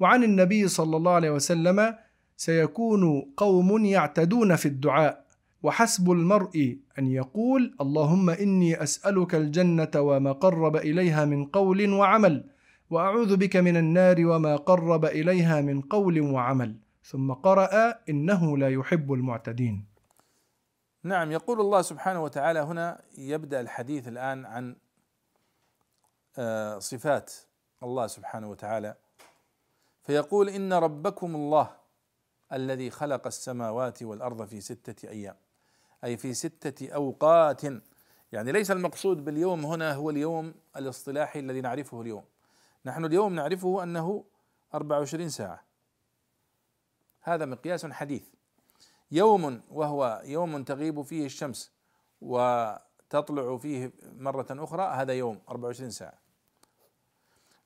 وعن 0.00 0.24
النبي 0.24 0.68
صلى 0.68 0.96
الله 0.96 1.12
عليه 1.12 1.30
وسلم 1.30 1.94
سيكون 2.38 3.32
قوم 3.36 3.84
يعتدون 3.84 4.56
في 4.56 4.66
الدعاء 4.66 5.24
وحسب 5.62 6.10
المرء 6.10 6.78
أن 6.98 7.06
يقول 7.06 7.76
اللهم 7.80 8.30
إني 8.30 8.82
أسألك 8.82 9.34
الجنة 9.34 9.90
وما 9.96 10.32
قرب 10.32 10.76
إليها 10.76 11.24
من 11.24 11.44
قول 11.44 11.92
وعمل 11.92 12.44
وأعوذ 12.90 13.36
بك 13.36 13.56
من 13.56 13.76
النار 13.76 14.26
وما 14.26 14.56
قرب 14.56 15.04
إليها 15.04 15.60
من 15.60 15.80
قول 15.80 16.20
وعمل 16.20 16.76
ثم 17.04 17.32
قرأ 17.32 17.94
إنه 18.08 18.58
لا 18.58 18.68
يحب 18.68 19.12
المعتدين. 19.12 19.84
نعم 21.02 21.32
يقول 21.32 21.60
الله 21.60 21.82
سبحانه 21.82 22.22
وتعالى 22.22 22.60
هنا 22.60 23.00
يبدأ 23.18 23.60
الحديث 23.60 24.08
الآن 24.08 24.46
عن 24.46 24.76
آه، 26.38 26.78
صفات 26.78 27.32
الله 27.82 28.06
سبحانه 28.06 28.50
وتعالى 28.50 28.94
فيقول 30.02 30.48
إن 30.48 30.72
ربكم 30.72 31.34
الله 31.36 31.77
الذي 32.52 32.90
خلق 32.90 33.26
السماوات 33.26 34.02
والأرض 34.02 34.44
في 34.44 34.60
ستة 34.60 35.08
أيام. 35.08 35.36
أي 36.04 36.16
في 36.16 36.34
ستة 36.34 36.88
أوقات. 36.88 37.62
يعني 38.32 38.52
ليس 38.52 38.70
المقصود 38.70 39.24
باليوم 39.24 39.66
هنا 39.66 39.94
هو 39.94 40.10
اليوم 40.10 40.54
الاصطلاحي 40.76 41.40
الذي 41.40 41.60
نعرفه 41.60 42.00
اليوم. 42.00 42.24
نحن 42.84 43.04
اليوم 43.04 43.34
نعرفه 43.34 43.82
أنه 43.82 44.24
24 44.74 45.28
ساعة. 45.28 45.64
هذا 47.20 47.44
مقياس 47.44 47.86
حديث. 47.86 48.24
يوم 49.10 49.62
وهو 49.70 50.22
يوم 50.24 50.64
تغيب 50.64 51.02
فيه 51.02 51.26
الشمس 51.26 51.72
وتطلع 52.20 53.56
فيه 53.56 53.92
مرة 54.02 54.46
أخرى 54.50 54.82
هذا 54.82 55.12
يوم 55.12 55.40
24 55.48 55.90
ساعة. 55.90 56.18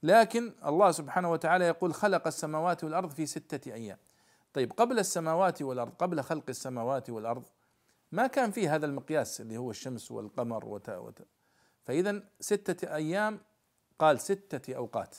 لكن 0.03 0.53
الله 0.67 0.91
سبحانه 0.91 1.31
وتعالى 1.31 1.65
يقول 1.65 1.95
خلق 1.95 2.27
السماوات 2.27 2.85
والأرض 2.85 3.11
في 3.11 3.27
ستة 3.27 3.73
أيام. 3.73 3.99
طيب 4.55 4.73
قبل 4.73 4.99
السماوات 4.99 5.63
والأرض 5.63 5.93
قبل 5.93 6.23
خلق 6.23 6.45
السماوات 6.49 7.11
والأرض 7.11 7.45
ما 8.13 8.27
كان 8.27 8.51
فيه 8.51 8.75
هذا 8.75 8.87
المقياس 8.87 9.41
اللي 9.41 9.57
هو 9.57 9.71
الشمس 9.71 10.11
والقمر 10.11 10.67
وت... 10.67 10.91
وت... 10.91 11.19
فإذا 11.85 12.23
ستة 12.41 12.95
أيام 12.95 13.41
قال 13.99 14.21
ستة 14.21 14.75
أوقات. 14.75 15.17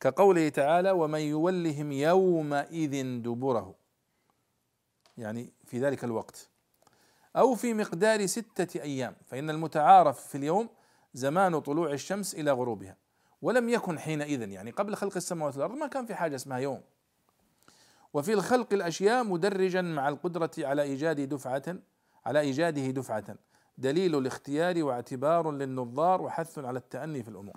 كقوله 0.00 0.48
تعالى 0.48 0.90
ومن 0.90 1.20
يولهم 1.20 1.92
يومئذ 1.92 3.22
دبره 3.22 3.74
يعني 5.18 5.52
في 5.64 5.80
ذلك 5.80 6.04
الوقت. 6.04 6.48
أو 7.36 7.54
في 7.54 7.74
مقدار 7.74 8.26
ستة 8.26 8.82
أيام 8.82 9.16
فإن 9.26 9.50
المتعارف 9.50 10.26
في 10.26 10.34
اليوم 10.34 10.68
زمان 11.14 11.60
طلوع 11.60 11.92
الشمس 11.92 12.34
إلى 12.34 12.50
غروبها 12.50 12.96
ولم 13.42 13.68
يكن 13.68 13.98
حينئذ 13.98 14.48
يعني 14.48 14.70
قبل 14.70 14.94
خلق 14.94 15.16
السماوات 15.16 15.54
والأرض 15.54 15.74
ما 15.74 15.86
كان 15.86 16.06
في 16.06 16.14
حاجة 16.14 16.34
اسمها 16.34 16.58
يوم. 16.58 16.82
وفي 18.14 18.32
الخلق 18.32 18.72
الأشياء 18.72 19.24
مدرجا 19.24 19.82
مع 19.82 20.08
القدرة 20.08 20.50
على 20.58 20.82
إيجاد 20.82 21.20
دفعة 21.20 21.62
على 22.26 22.40
إيجاده 22.40 22.90
دفعة 22.90 23.36
دليل 23.78 24.18
الاختيار 24.18 24.82
واعتبار 24.84 25.50
للنظار 25.50 26.22
وحث 26.22 26.58
على 26.58 26.78
التأني 26.78 27.22
في 27.22 27.28
الأمور 27.28 27.56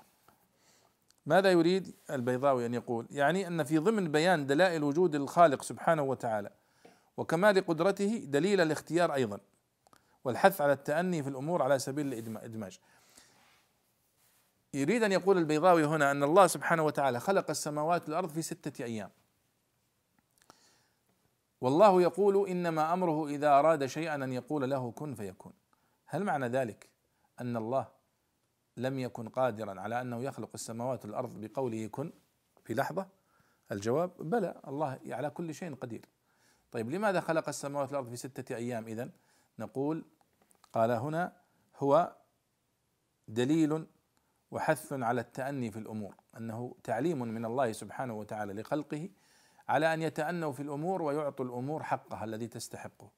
ماذا 1.25 1.51
يريد 1.51 1.95
البيضاوي 2.09 2.65
أن 2.65 2.73
يقول؟ 2.73 3.07
يعني 3.11 3.47
أن 3.47 3.63
في 3.63 3.77
ضمن 3.77 4.11
بيان 4.11 4.45
دلائل 4.45 4.83
وجود 4.83 5.15
الخالق 5.15 5.61
سبحانه 5.61 6.03
وتعالى 6.03 6.49
وكمال 7.17 7.65
قدرته 7.65 8.23
دليل 8.27 8.61
الاختيار 8.61 9.13
أيضا 9.13 9.39
والحث 10.23 10.61
على 10.61 10.73
التأني 10.73 11.23
في 11.23 11.29
الأمور 11.29 11.61
على 11.61 11.79
سبيل 11.79 12.13
الإدماج. 12.13 12.79
يريد 14.73 15.03
أن 15.03 15.11
يقول 15.11 15.37
البيضاوي 15.37 15.85
هنا 15.85 16.11
أن 16.11 16.23
الله 16.23 16.47
سبحانه 16.47 16.83
وتعالى 16.83 17.19
خلق 17.19 17.49
السماوات 17.49 18.09
والأرض 18.09 18.29
في 18.29 18.41
ستة 18.41 18.83
أيام. 18.83 19.09
والله 21.61 22.01
يقول 22.01 22.49
إنما 22.49 22.93
أمره 22.93 23.27
إذا 23.27 23.59
أراد 23.59 23.85
شيئا 23.85 24.15
أن 24.15 24.33
يقول 24.33 24.69
له 24.69 24.91
كن 24.91 25.15
فيكون. 25.15 25.53
هل 26.05 26.23
معنى 26.23 26.47
ذلك 26.47 26.89
أن 27.41 27.57
الله 27.57 27.87
لم 28.77 28.99
يكن 28.99 29.29
قادرا 29.29 29.81
على 29.81 30.01
أنه 30.01 30.23
يخلق 30.23 30.49
السماوات 30.53 31.05
والأرض 31.05 31.41
بقوله 31.41 31.87
كن 31.87 32.11
في 32.63 32.73
لحظة؟ 32.73 33.07
الجواب 33.71 34.11
بلى 34.19 34.61
الله 34.67 34.99
على 35.07 35.29
كل 35.29 35.53
شيء 35.53 35.75
قدير. 35.75 36.05
طيب 36.71 36.89
لماذا 36.89 37.19
خلق 37.19 37.47
السماوات 37.47 37.89
والأرض 37.89 38.09
في 38.09 38.15
ستة 38.15 38.55
أيام 38.55 38.87
اذا 38.87 39.09
نقول 39.59 40.05
قال 40.73 40.91
هنا 40.91 41.33
هو 41.77 42.15
دليل 43.27 43.85
وحث 44.51 44.93
على 44.93 45.21
التأني 45.21 45.71
في 45.71 45.79
الأمور 45.79 46.15
أنه 46.37 46.75
تعليم 46.83 47.19
من 47.19 47.45
الله 47.45 47.71
سبحانه 47.71 48.13
وتعالى 48.13 48.53
لخلقه 48.53 49.09
على 49.69 49.93
أن 49.93 50.01
يتأنوا 50.01 50.51
في 50.51 50.59
الأمور 50.59 51.01
ويعطوا 51.01 51.45
الأمور 51.45 51.83
حقها 51.83 52.23
الذي 52.23 52.47
تستحقه 52.47 53.09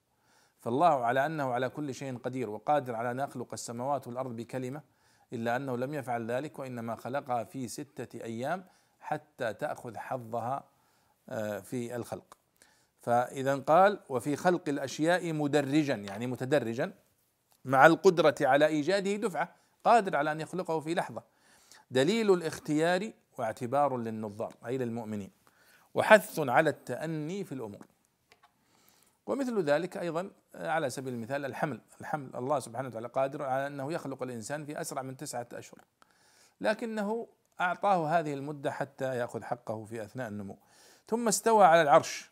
فالله 0.60 1.04
على 1.04 1.26
أنه 1.26 1.52
على 1.52 1.68
كل 1.68 1.94
شيء 1.94 2.18
قدير 2.18 2.50
وقادر 2.50 2.94
على 2.94 3.10
أن 3.10 3.18
يخلق 3.18 3.48
السماوات 3.52 4.06
والأرض 4.06 4.36
بكلمة 4.36 4.82
إلا 5.32 5.56
أنه 5.56 5.76
لم 5.76 5.94
يفعل 5.94 6.30
ذلك 6.30 6.58
وإنما 6.58 6.96
خلقها 6.96 7.44
في 7.44 7.68
ستة 7.68 8.24
أيام 8.24 8.64
حتى 9.00 9.54
تأخذ 9.54 9.96
حظها 9.96 10.64
آه، 11.28 11.60
في 11.60 11.96
الخلق. 11.96 12.36
فإذا 13.00 13.56
قال 13.56 14.00
وفي 14.08 14.36
خلق 14.36 14.68
الأشياء 14.68 15.32
مدرجا 15.32 15.94
يعني 15.94 16.26
متدرجا 16.26 16.92
مع 17.64 17.86
القدرة 17.86 18.34
على 18.40 18.66
إيجاده 18.66 19.16
دفعة 19.16 19.54
قادر 19.84 20.16
على 20.16 20.32
أن 20.32 20.40
يخلقه 20.40 20.80
في 20.80 20.94
لحظة. 20.94 21.22
دليل 21.90 22.32
الاختيار 22.32 23.12
واعتبار 23.38 23.96
للنظار 23.96 24.54
أي 24.66 24.78
للمؤمنين. 24.78 25.30
وحث 25.94 26.38
على 26.38 26.70
التأني 26.70 27.44
في 27.44 27.52
الأمور. 27.52 27.86
ومثل 29.26 29.62
ذلك 29.62 29.96
أيضا 29.96 30.30
على 30.54 30.90
سبيل 30.90 31.14
المثال 31.14 31.44
الحمل. 31.44 31.80
الحمل 32.00 32.36
الله 32.36 32.60
سبحانه 32.60 32.88
وتعالى 32.88 33.08
قادر 33.08 33.42
على 33.42 33.66
أنه 33.66 33.92
يخلق 33.92 34.22
الإنسان 34.22 34.64
في 34.64 34.80
أسرع 34.80 35.02
من 35.02 35.16
تسعة 35.16 35.46
أشهر. 35.52 35.80
لكنه 36.60 37.28
أعطاه 37.60 38.18
هذه 38.18 38.34
المدة 38.34 38.70
حتى 38.70 39.16
يأخذ 39.16 39.42
حقه 39.42 39.84
في 39.84 40.04
أثناء 40.04 40.28
النمو. 40.28 40.58
ثم 41.06 41.28
استوى 41.28 41.64
على 41.64 41.82
العرش. 41.82 42.30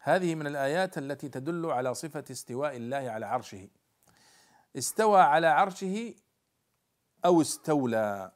هذه 0.00 0.34
من 0.34 0.46
الآيات 0.46 0.98
التي 0.98 1.28
تدل 1.28 1.66
على 1.66 1.94
صفة 1.94 2.24
استواء 2.30 2.76
الله 2.76 3.10
على 3.10 3.26
عرشه. 3.26 3.68
استوى 4.76 5.20
على 5.20 5.46
عرشه 5.46 6.14
أو 7.24 7.40
استولى. 7.40 8.32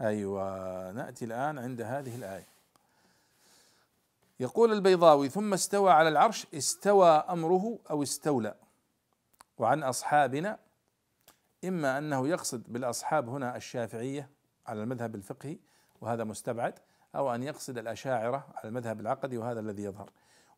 أيوة 0.00 0.92
نأتي 0.92 1.24
الآن 1.24 1.58
عند 1.58 1.80
هذه 1.80 2.16
الآية. 2.16 2.55
يقول 4.40 4.72
البيضاوي 4.72 5.28
ثم 5.28 5.52
استوى 5.52 5.92
على 5.92 6.08
العرش 6.08 6.46
استوى 6.54 7.08
أمره 7.08 7.78
أو 7.90 8.02
استولى. 8.02 8.54
وعن 9.58 9.82
أصحابنا 9.82 10.58
إما 11.64 11.98
أنه 11.98 12.28
يقصد 12.28 12.72
بالأصحاب 12.72 13.28
هنا 13.28 13.56
الشافعية 13.56 14.30
على 14.66 14.82
المذهب 14.82 15.14
الفقهي 15.14 15.58
وهذا 16.00 16.24
مستبعد 16.24 16.78
أو 17.14 17.34
أن 17.34 17.42
يقصد 17.42 17.78
الأشاعرة 17.78 18.46
على 18.54 18.68
المذهب 18.68 19.00
العقدي 19.00 19.38
وهذا 19.38 19.60
الذي 19.60 19.82
يظهر. 19.82 20.10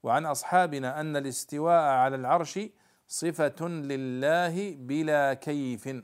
وعن 0.03 0.27
أصحابنا 0.27 1.01
أن 1.01 1.17
الاستواء 1.17 1.83
على 1.83 2.17
العرش 2.17 2.61
صفة 3.09 3.69
لله 3.69 4.75
بلا 4.75 5.35
كيف. 5.35 6.03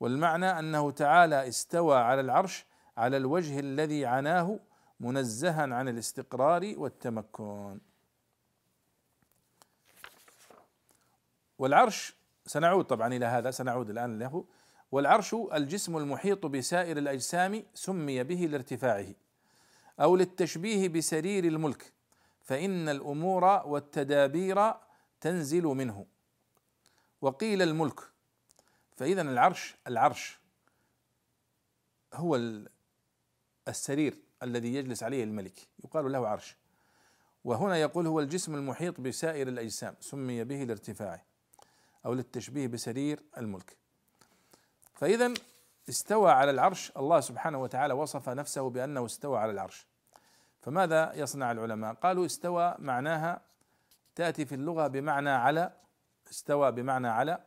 والمعنى 0.00 0.58
أنه 0.58 0.90
تعالى 0.90 1.48
استوى 1.48 1.96
على 1.96 2.20
العرش 2.20 2.66
على 2.96 3.16
الوجه 3.16 3.60
الذي 3.60 4.06
عناه 4.06 4.60
منزها 5.00 5.74
عن 5.74 5.88
الاستقرار 5.88 6.74
والتمكن. 6.76 7.80
والعرش 11.58 12.14
سنعود 12.46 12.84
طبعا 12.84 13.14
إلى 13.14 13.26
هذا 13.26 13.50
سنعود 13.50 13.90
الآن 13.90 14.18
له. 14.18 14.44
والعرش 14.92 15.34
الجسم 15.34 15.96
المحيط 15.96 16.46
بسائر 16.46 16.98
الأجسام 16.98 17.62
سمي 17.74 18.24
به 18.24 18.48
لارتفاعه 18.50 19.14
أو 20.00 20.16
للتشبيه 20.16 20.88
بسرير 20.88 21.44
الملك 21.44 21.92
فإن 22.40 22.88
الأمور 22.88 23.44
والتدابير 23.44 24.74
تنزل 25.20 25.62
منه. 25.62 26.06
وقيل 27.20 27.62
الملك 27.62 28.00
فاذا 28.96 29.22
العرش 29.22 29.76
العرش 29.86 30.38
هو 32.14 32.40
السرير. 33.68 34.27
الذي 34.42 34.74
يجلس 34.74 35.02
عليه 35.02 35.24
الملك. 35.24 35.68
يقال 35.84 36.12
له 36.12 36.28
عرش. 36.28 36.56
وهنا 37.44 37.76
يقول 37.76 38.06
هو 38.06 38.20
الجسم 38.20 38.54
المحيط 38.54 39.00
بسائر 39.00 39.48
الأجسام 39.48 39.94
سمي 40.00 40.44
به 40.44 40.64
لارتفاعه 40.64 41.22
أو 42.06 42.14
للتشبيه 42.14 42.66
بسرير 42.66 43.22
الملك. 43.36 43.76
فاذا 44.94 45.34
استوى 45.88 46.30
على 46.30 46.50
العرش. 46.50 46.92
الله 46.96 47.20
سبحانه 47.20 47.62
وتعالى 47.62 47.94
وصف 47.94 48.28
نفسه 48.28 48.70
بأنه 48.70 49.04
استوى 49.04 49.38
على 49.38 49.52
العرش. 49.52 49.86
فماذا 50.60 51.12
يصنع 51.14 51.52
العلماء؟ 51.52 51.94
قالوا 51.94 52.26
استوى 52.26 52.74
معناها 52.78 53.40
تأتي 54.14 54.46
في 54.46 54.54
اللغة 54.54 54.86
بمعنى 54.86 55.30
على 55.30 55.72
استوى 56.30 56.72
بمعنى 56.72 57.08
على 57.08 57.38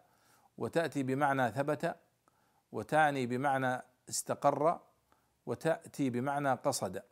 وتأتي 0.58 1.04
بمعنى 1.04 1.52
ثبت 1.52 1.96
وتعني 2.72 3.26
بمعنى 3.26 3.82
استقر 4.10 4.80
وتأتي 5.52 6.10
بمعنى 6.10 6.54
قصد. 6.54 7.04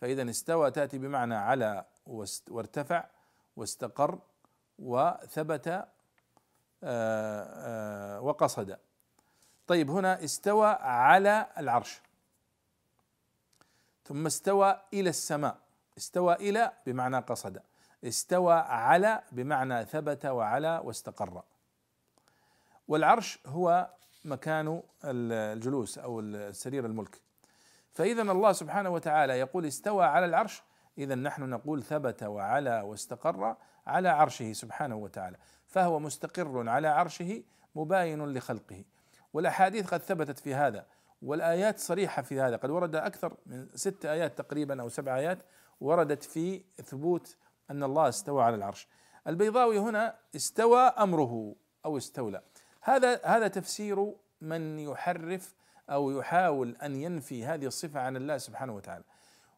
فإذا 0.00 0.30
استوى 0.30 0.70
تأتي 0.70 0.98
بمعنى 0.98 1.34
على 1.34 1.84
وارتفع 2.50 3.04
واستقر 3.56 4.18
وثبت 4.78 5.68
آه، 5.68 5.86
آه، 6.84 8.20
وقصد. 8.20 8.78
طيب 9.66 9.90
هنا 9.90 10.24
استوى 10.24 10.68
على 10.80 11.46
العرش. 11.58 12.00
ثم 14.04 14.26
استوى 14.26 14.80
إلى 14.92 15.10
السماء. 15.10 15.58
استوى 15.98 16.34
إلى 16.34 16.72
بمعنى 16.86 17.18
قصد. 17.18 17.62
استوى 18.04 18.54
على 18.54 19.22
بمعنى 19.32 19.84
ثبت 19.84 20.26
وعلى 20.26 20.80
واستقر. 20.84 21.42
والعرش 22.88 23.38
هو 23.46 23.90
مكان 24.24 24.82
الجلوس 25.04 25.98
أو 25.98 26.20
السرير 26.20 26.86
الملك. 26.86 27.23
فإذا 27.94 28.22
الله 28.22 28.52
سبحانه 28.52 28.90
وتعالى 28.90 29.38
يقول 29.38 29.66
استوى 29.66 30.04
على 30.04 30.26
العرش. 30.26 30.62
إذا 30.98 31.14
نحن 31.14 31.42
نقول 31.42 31.82
ثبت 31.82 32.22
وعلى 32.22 32.80
واستقر 32.80 33.56
على 33.86 34.08
عرشه 34.08 34.52
سبحانه 34.52 34.96
وتعالى 34.96 35.36
فهو 35.66 35.98
مستقر 35.98 36.68
على 36.68 36.88
عرشه 36.88 37.42
مباين 37.74 38.32
لخلقه. 38.32 38.84
والأحاديث 39.32 39.86
قد 39.86 40.00
ثبتت 40.00 40.38
في 40.38 40.54
هذا 40.54 40.86
والآيات 41.22 41.78
صريحة 41.78 42.22
في 42.22 42.40
هذا. 42.40 42.56
قد 42.56 42.70
ورد 42.70 42.96
أكثر 42.96 43.36
من 43.46 43.68
ست 43.74 44.06
آيات 44.06 44.38
تقريبا 44.38 44.82
أو 44.82 44.88
سبع 44.88 45.16
آيات 45.16 45.38
وردت 45.80 46.22
في 46.22 46.62
ثبوت 46.84 47.36
أن 47.70 47.82
الله 47.82 48.08
استوى 48.08 48.44
على 48.44 48.56
العرش. 48.56 48.88
البيضاوي 49.26 49.78
هنا 49.78 50.14
استوى 50.36 50.80
أمره 50.80 51.54
أو 51.84 51.96
استولى. 51.96 52.42
هذا 52.80 53.20
هذا 53.24 53.48
تفسير 53.48 54.14
من 54.40 54.78
يحرف 54.78 55.54
أو 55.90 56.10
يحاول 56.10 56.76
أن 56.82 56.96
ينفي 56.96 57.46
هذه 57.46 57.66
الصفة 57.66 58.00
عن 58.00 58.16
الله 58.16 58.38
سبحانه 58.38 58.74
وتعالى. 58.74 59.04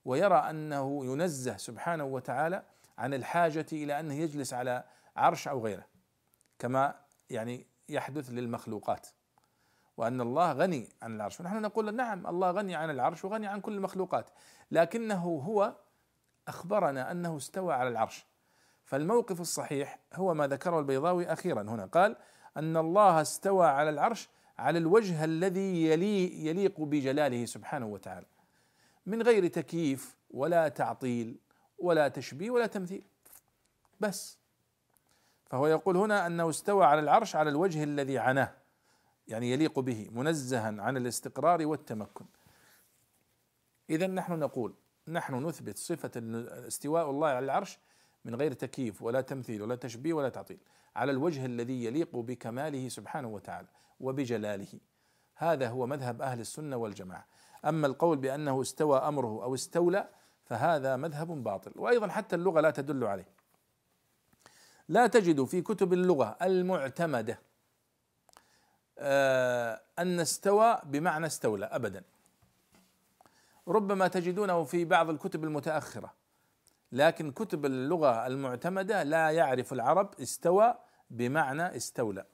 ويرى 0.05 0.37
أنه 0.37 1.05
ينزه 1.05 1.57
سبحانه 1.57 2.05
وتعالى 2.05 2.63
عن 2.99 3.15
الحاجة 3.15 3.67
إلى 3.73 4.01
أنه 4.01 4.15
يجلس 4.15 4.55
على 4.55 4.85
عرش 5.17 5.49
أو 5.49 5.65
غيره 5.65 5.87
كما 6.59 6.95
يعني 7.31 7.67
يحدث 7.89 8.31
للمخلوقات. 8.31 9.07
وأن 9.97 10.21
الله 10.21 10.53
غني 10.53 10.89
عن 11.03 11.17
العرش. 11.17 11.41
ونحن 11.41 11.63
نقول 11.63 11.95
نعم 11.95 12.27
الله 12.27 12.51
غني 12.51 12.75
عن 12.75 12.91
العرش 12.91 13.25
وغني 13.25 13.47
عن 13.47 13.61
كل 13.61 13.73
المخلوقات. 13.73 14.31
لكنه 14.71 15.25
هو 15.25 15.77
أخبرنا 16.49 17.11
أنه 17.11 17.37
استوى 17.37 17.75
على 17.75 17.89
العرش. 17.89 18.27
فالموقف 18.85 19.41
الصحيح 19.41 19.99
هو 20.15 20.35
ما 20.35 20.47
ذكره 20.47 20.79
البيضاوي 20.79 21.33
أخيرا 21.33 21.63
هنا. 21.63 21.87
قال 21.87 22.17
أن 22.57 22.77
الله 22.77 23.21
استوى 23.21 23.67
على 23.67 23.91
العرش 23.91 24.29
على 24.59 24.79
الوجه 24.79 25.25
الذي 25.25 25.87
يلي 25.87 26.47
يليق 26.47 26.81
بجلاله 26.81 27.45
سبحانه 27.45 27.87
وتعالى. 27.87 28.27
من 29.07 29.23
غير 29.23 29.47
تكييف 29.47 30.17
ولا 30.31 30.69
تعطيل 30.69 31.39
ولا 31.79 32.09
تشبيه 32.09 32.51
ولا 32.51 32.67
تمثيل. 32.67 33.03
بس. 34.01 34.39
فهو 35.47 35.67
يقول 35.67 35.97
هنا 35.97 36.27
أنه 36.27 36.51
استوى 36.51 36.85
على 36.85 37.01
العرش 37.01 37.37
على 37.37 37.51
الوجه 37.51 37.85
الذي 37.85 38.19
عناه. 38.19 38.53
يعني 39.29 39.53
يليق 39.53 39.79
به 39.79 40.09
منزها 40.13 40.83
عن 40.83 40.97
الاستقرار 40.97 41.67
والتمكن. 41.67 42.25
اذا 43.91 44.07
نحن 44.07 44.33
نقول 44.33 44.75
نحن 45.09 45.47
نثبت 45.47 45.79
صفة 45.79 46.11
استواء 46.67 47.11
الله 47.11 47.29
على 47.29 47.45
العرش 47.45 47.79
من 48.25 48.35
غير 48.35 48.53
تكييف 48.53 49.03
ولا 49.03 49.21
تمثيل 49.21 49.63
ولا 49.63 49.77
تشبيه 49.77 50.13
ولا 50.13 50.29
تعطيل. 50.29 50.59
على 50.97 51.13
الوجه 51.13 51.47
الذي 51.47 51.85
يليق 51.85 52.17
بكماله 52.17 52.89
سبحانه 52.89 53.29
وتعالى. 53.29 53.69
وبجلاله. 54.01 54.81
هذا 55.35 55.69
هو 55.69 55.87
مذهب 55.87 56.23
أهل 56.23 56.41
السنة 56.41 56.77
والجماعة. 56.77 57.27
أما 57.65 57.87
القول 57.87 58.17
بأنه 58.19 58.61
استوى 58.61 58.99
أمره 58.99 59.45
أو 59.45 59.55
استولى 59.55 60.09
فهذا 60.45 60.97
مذهب 60.97 61.45
باطل. 61.45 61.73
وأيضا 61.77 62.09
حتى 62.09 62.37
اللغة 62.37 62.61
لا 62.61 62.71
تدل 62.71 63.05
عليه. 63.05 63.29
لا 64.89 65.07
تجد 65.07 65.45
في 65.45 65.63
كتب 65.63 65.93
اللغة 65.93 66.37
المعتمدة 66.43 67.39
آه، 68.99 69.81
أن 69.99 70.21
استوى 70.21 70.79
بمعنى 70.85 71.27
استولى 71.27 71.67
ابدا. 71.67 72.03
ربما 73.69 74.09
تجدونه 74.09 74.65
في 74.65 74.85
بعض 74.85 75.11
الكتب 75.11 75.45
المتأخرة 75.45 76.15
لكن 76.93 77.33
كتب 77.33 77.67
اللغة 77.67 78.27
المعتمدة 78.27 79.03
لا 79.03 79.31
يعرف 79.31 79.73
العرب 79.73 80.21
استوى 80.21 80.75
بمعنى 81.11 81.77
استولى. 81.77 82.25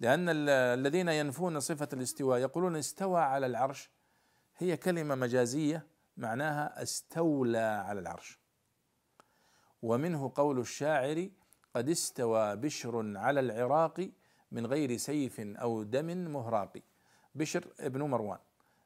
لأن 0.00 0.48
الذين 0.48 1.08
ينفون 1.08 1.60
صفة 1.60 1.88
الاستواء 1.92 2.40
يقولون 2.40 2.76
استوى 2.76 3.20
على 3.20 3.46
العرش 3.46 3.90
هي 4.56 4.76
كلمة 4.76 5.14
مجازية 5.14 5.86
معناها 6.16 6.82
استولى 6.82 7.58
على 7.58 8.00
العرش. 8.00 8.38
ومنه 9.82 10.32
قول 10.34 10.60
الشاعر 10.60 11.28
قد 11.74 11.88
استوى 11.88 12.56
بشر 12.56 13.18
على 13.18 13.40
العراق 13.40 14.10
من 14.52 14.66
غير 14.66 14.96
سيف 14.96 15.40
أو 15.40 15.82
دم 15.82 16.32
مهراق. 16.32 16.72
بشر 17.34 17.72
ابن 17.80 18.02
مروان 18.02 18.38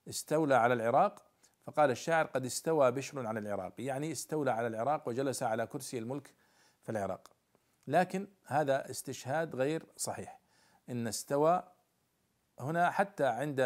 استولى 0.08 0.54
على 0.54 0.74
العراق 0.74 1.26
فقال 1.66 1.90
الشاعر 1.90 2.26
قد 2.26 2.44
استوى 2.44 2.92
بشر 2.92 3.26
على 3.26 3.40
العراق. 3.40 3.72
يعني 3.78 4.12
استولى 4.12 4.50
على 4.50 4.66
العراق 4.66 5.08
وجلس 5.08 5.42
على 5.42 5.66
كرسي 5.66 5.98
الملك 5.98 6.34
في 6.82 6.92
العراق. 6.92 7.28
لكن 7.86 8.28
هذا 8.44 8.90
استشهاد 8.90 9.56
غير 9.56 9.86
صحيح. 9.96 10.45
إن 10.90 11.06
استوى 11.06 11.62
هنا 12.60 12.90
حتى 12.90 13.26
عند 13.26 13.56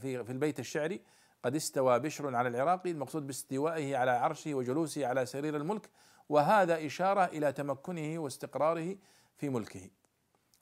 في 0.00 0.24
في 0.24 0.32
البيت 0.32 0.60
الشعري 0.60 1.00
قد 1.42 1.54
استوى 1.54 1.98
بشر 1.98 2.36
على 2.36 2.48
العراق 2.48 2.86
المقصود 2.86 3.26
باستوائه 3.26 3.96
على 3.96 4.10
عرشه 4.10 4.54
وجلوسه 4.54 5.06
على 5.06 5.26
سرير 5.26 5.56
الملك 5.56 5.90
وهذا 6.28 6.86
إشارة 6.86 7.24
إلى 7.24 7.52
تمكنه 7.52 8.18
واستقراره 8.18 8.96
في 9.36 9.48
ملكه. 9.48 9.90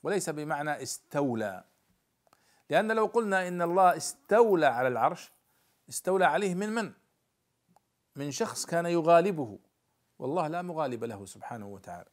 وليس 0.02 0.30
بمعنى 0.30 0.82
استولى 0.82 1.64
لأن 2.70 2.92
لو 2.92 3.06
قلنا 3.06 3.48
إن 3.48 3.62
الله 3.62 3.96
استولى 3.96 4.66
على 4.66 4.88
العرش 4.88 5.32
استولى 5.88 6.24
عليه 6.24 6.54
من 6.54 6.68
من؟ 6.68 6.92
من 8.16 8.30
شخص 8.30 8.66
كان 8.66 8.86
يغالبه. 8.86 9.58
والله 10.18 10.48
لا 10.48 10.62
مغالب 10.62 11.04
له 11.04 11.24
سبحانه 11.24 11.66
وتعالى. 11.66 12.10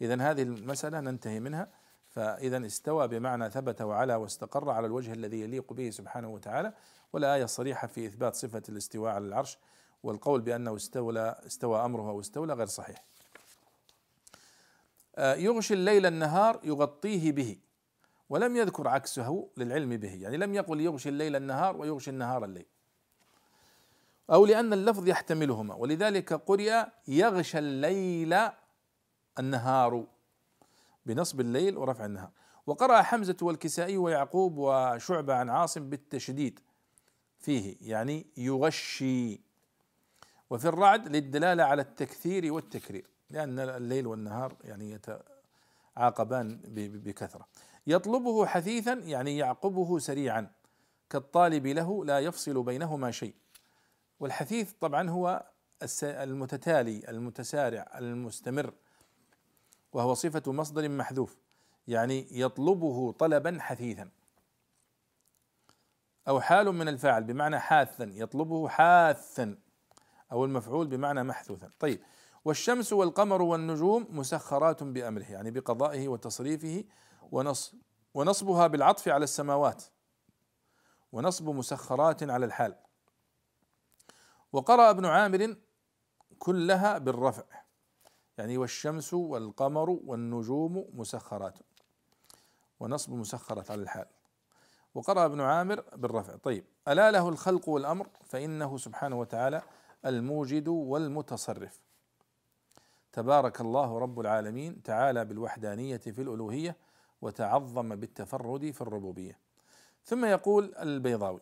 اذا 0.00 0.30
هذه 0.30 0.42
المسألة 0.42 1.00
ننتهي 1.00 1.40
منها. 1.40 1.68
فاذا 2.18 2.66
استوى 2.66 3.08
بمعنى 3.08 3.50
ثبت 3.50 3.82
وعلى 3.82 4.14
واستقر 4.14 4.70
على 4.70 4.86
الوجه 4.86 5.12
الذي 5.12 5.40
يليق 5.40 5.72
به 5.72 5.90
سبحانه 5.90 6.28
وتعالى 6.28 6.72
والآية 7.12 7.46
صريحة 7.46 7.86
في 7.86 8.06
إثبات 8.06 8.34
صفة 8.34 8.62
الاستواء 8.68 9.12
على 9.12 9.26
العرش 9.26 9.58
والقول 10.02 10.40
بأنه 10.40 10.76
استولى 10.76 11.40
استوى 11.46 11.84
أمره 11.84 12.10
أو 12.10 12.20
استولى 12.20 12.54
غير 12.54 12.66
صحيح. 12.66 13.04
آه، 15.16 15.34
يغشي 15.34 15.74
الليل 15.74 16.06
النهار 16.06 16.60
يغطيه 16.64 17.32
به 17.32 17.56
ولم 18.30 18.56
يذكر 18.56 18.88
عكسه 18.88 19.48
للعلم 19.56 19.96
به 19.96 20.14
يعني 20.14 20.36
لم 20.36 20.54
يقل 20.54 20.80
يغشي 20.80 21.08
الليل 21.08 21.36
النهار 21.36 21.76
ويغشي 21.76 22.10
النهار 22.10 22.44
الليل. 22.44 22.66
أو 24.30 24.46
لأن 24.46 24.72
اللفظ 24.72 25.08
يحتملهما 25.08 25.74
ولذلك 25.74 26.32
قرئ 26.32 26.84
يغشى 27.08 27.58
الليل 27.58 28.36
النهار. 29.38 30.17
بنصب 31.08 31.40
الليل 31.40 31.78
ورفع 31.78 32.04
النهار. 32.04 32.30
وقرأ 32.66 33.02
حمزة 33.02 33.36
والكسائي 33.42 33.96
ويعقوب 33.96 34.58
وشعبة 34.58 35.34
عن 35.34 35.50
عاصم 35.50 35.90
بالتشديد. 35.90 36.60
فيه 37.38 37.76
يعني 37.80 38.26
يغشي. 38.36 39.40
وفي 40.50 40.68
الرعد 40.68 41.08
للدلالة 41.08 41.64
على 41.64 41.82
التكثير 41.82 42.52
والتكرير 42.52 43.06
لأن 43.30 43.58
الليل 43.58 44.06
والنهار 44.06 44.56
يعني 44.64 44.90
يتعاقبان 45.96 46.60
بكثرة. 46.74 47.48
يطلبه 47.86 48.46
حثيثا 48.46 48.92
يعني 48.92 49.36
يعقبه 49.36 49.98
سريعا. 49.98 50.50
كالطالب 51.10 51.66
له 51.66 52.04
لا 52.04 52.18
يفصل 52.18 52.62
بينهما 52.62 53.10
شيء. 53.10 53.34
والحثيث 54.20 54.72
طبعا 54.72 55.10
هو 55.10 55.46
المتتالي 56.02 57.10
المتسارع 57.10 57.98
المستمر. 57.98 58.74
وهو 59.98 60.14
صفة 60.14 60.52
مصدر 60.52 60.88
محذوف 60.88 61.36
يعني 61.88 62.26
يطلبه 62.30 63.12
طلبا 63.12 63.58
حثيثا. 63.60 64.10
أو 66.28 66.40
حال 66.40 66.72
من 66.72 66.88
الفاعل 66.88 67.24
بمعنى 67.24 67.58
حاثا 67.58 68.04
يطلبه 68.04 68.68
حاثا. 68.68 69.58
أو 70.32 70.44
المفعول 70.44 70.86
بمعنى 70.86 71.22
محثوثا 71.22 71.70
طيب 71.78 72.00
والشمس 72.44 72.92
والقمر 72.92 73.42
والنجوم 73.42 74.06
مسخرات 74.10 74.82
بأمره 74.82 75.32
يعني 75.32 75.50
بقضائه 75.50 76.08
وتصريفه 76.08 76.84
ونصب 77.32 77.78
ونصبها 78.14 78.66
بالعطف 78.66 79.08
على 79.08 79.24
السماوات. 79.24 79.84
ونصب 81.12 81.48
مسخرات 81.48 82.22
على 82.22 82.46
الحال. 82.46 82.76
وقرأ 84.52 84.90
ابن 84.90 85.06
عامر 85.06 85.56
كلها 86.38 86.98
بالرفع. 86.98 87.67
يعني 88.38 88.58
والشمس 88.58 89.14
والقمر 89.14 89.90
والنجوم 89.90 90.84
مسخرات. 90.94 91.58
ونصب 92.80 93.12
مسخرات 93.12 93.70
على 93.70 93.82
الحال. 93.82 94.06
وقرأ 94.94 95.24
ابن 95.24 95.40
عامر 95.40 95.84
بالرفع. 95.96 96.36
طيب 96.36 96.64
ألا 96.88 97.10
له 97.10 97.28
الخلق 97.28 97.68
والأمر؟ 97.68 98.08
فإنه 98.24 98.76
سبحانه 98.76 99.18
وتعالى 99.18 99.62
الموجد 100.06 100.68
والمتصرف. 100.68 101.80
تبارك 103.12 103.60
الله 103.60 103.98
رب 103.98 104.20
العالمين 104.20 104.82
تعالى 104.82 105.24
بالوحدانية 105.24 105.96
في 105.96 106.22
الألوهية 106.22 106.76
وتعظم 107.22 107.96
بالتفرد 107.96 108.70
في 108.70 108.80
الربوبية. 108.80 109.38
ثم 110.04 110.24
يقول 110.24 110.74
البيضاوي 110.74 111.40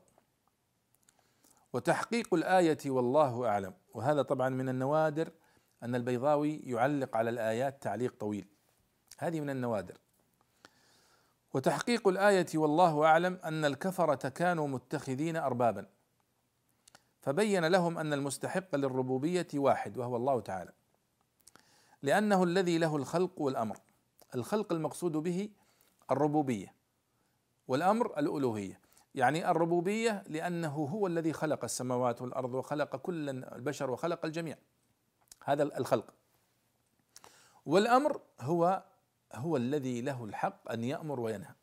وتحقيق 1.73 2.35
الآية 2.35 2.79
والله 2.87 3.49
أعلم. 3.49 3.75
وهذا 3.95 4.23
طبعا 4.23 4.49
من 4.49 4.69
النوادر 4.69 5.33
أن 5.83 5.95
البيضاوي 5.95 6.57
يعلق 6.57 7.17
على 7.17 7.31
الآيات 7.31 7.83
تعليق 7.83 8.15
طويل. 8.21 8.47
هذه 9.19 9.41
من 9.41 9.51
النوادر. 9.51 9.99
وتحقيق 11.55 12.09
الآية 12.09 12.47
والله 12.55 13.05
أعلم 13.05 13.39
أن 13.45 13.65
الكفرة 13.65 14.29
كانوا 14.29 14.69
متخذين 14.69 15.37
أربابا. 15.37 15.87
فبين 17.21 17.65
لهم 17.65 17.99
أن 17.99 18.13
المستحق 18.13 18.77
للربوبية 18.77 19.49
واحد 19.55 19.99
وهو 19.99 20.17
الله 20.17 20.41
تعالى. 20.41 20.73
لأنه 22.03 22.45
الذي 22.45 22.79
له 22.79 22.97
الخلق 22.97 23.41
والأمر. 23.41 23.79
الخلق 24.35 24.73
المقصود 24.73 25.13
به 25.13 25.49
الربوبية 26.11 26.75
والأمر 27.69 28.19
الألوهية. 28.19 28.81
يعني 29.15 29.51
الربوبية 29.51 30.25
لأنه 30.29 30.75
هو 30.75 31.07
الذي 31.07 31.33
خلق 31.33 31.65
السماوات 31.65 32.23
والأرض 32.23 32.55
وخلق 32.55 32.97
كل 32.97 33.29
البشر 33.29 33.91
وخلق 33.91 34.25
الجميع. 34.25 34.57
هذا 35.47 35.63
الخلق. 35.63 36.15
والأمر 37.67 38.21
هو 38.41 38.83
هو 39.35 39.57
الذي 39.57 40.01
له 40.01 40.25
الحق 40.25 40.73
أن 40.73 40.85
يأمر 40.85 41.21
وينهى. 41.21 41.55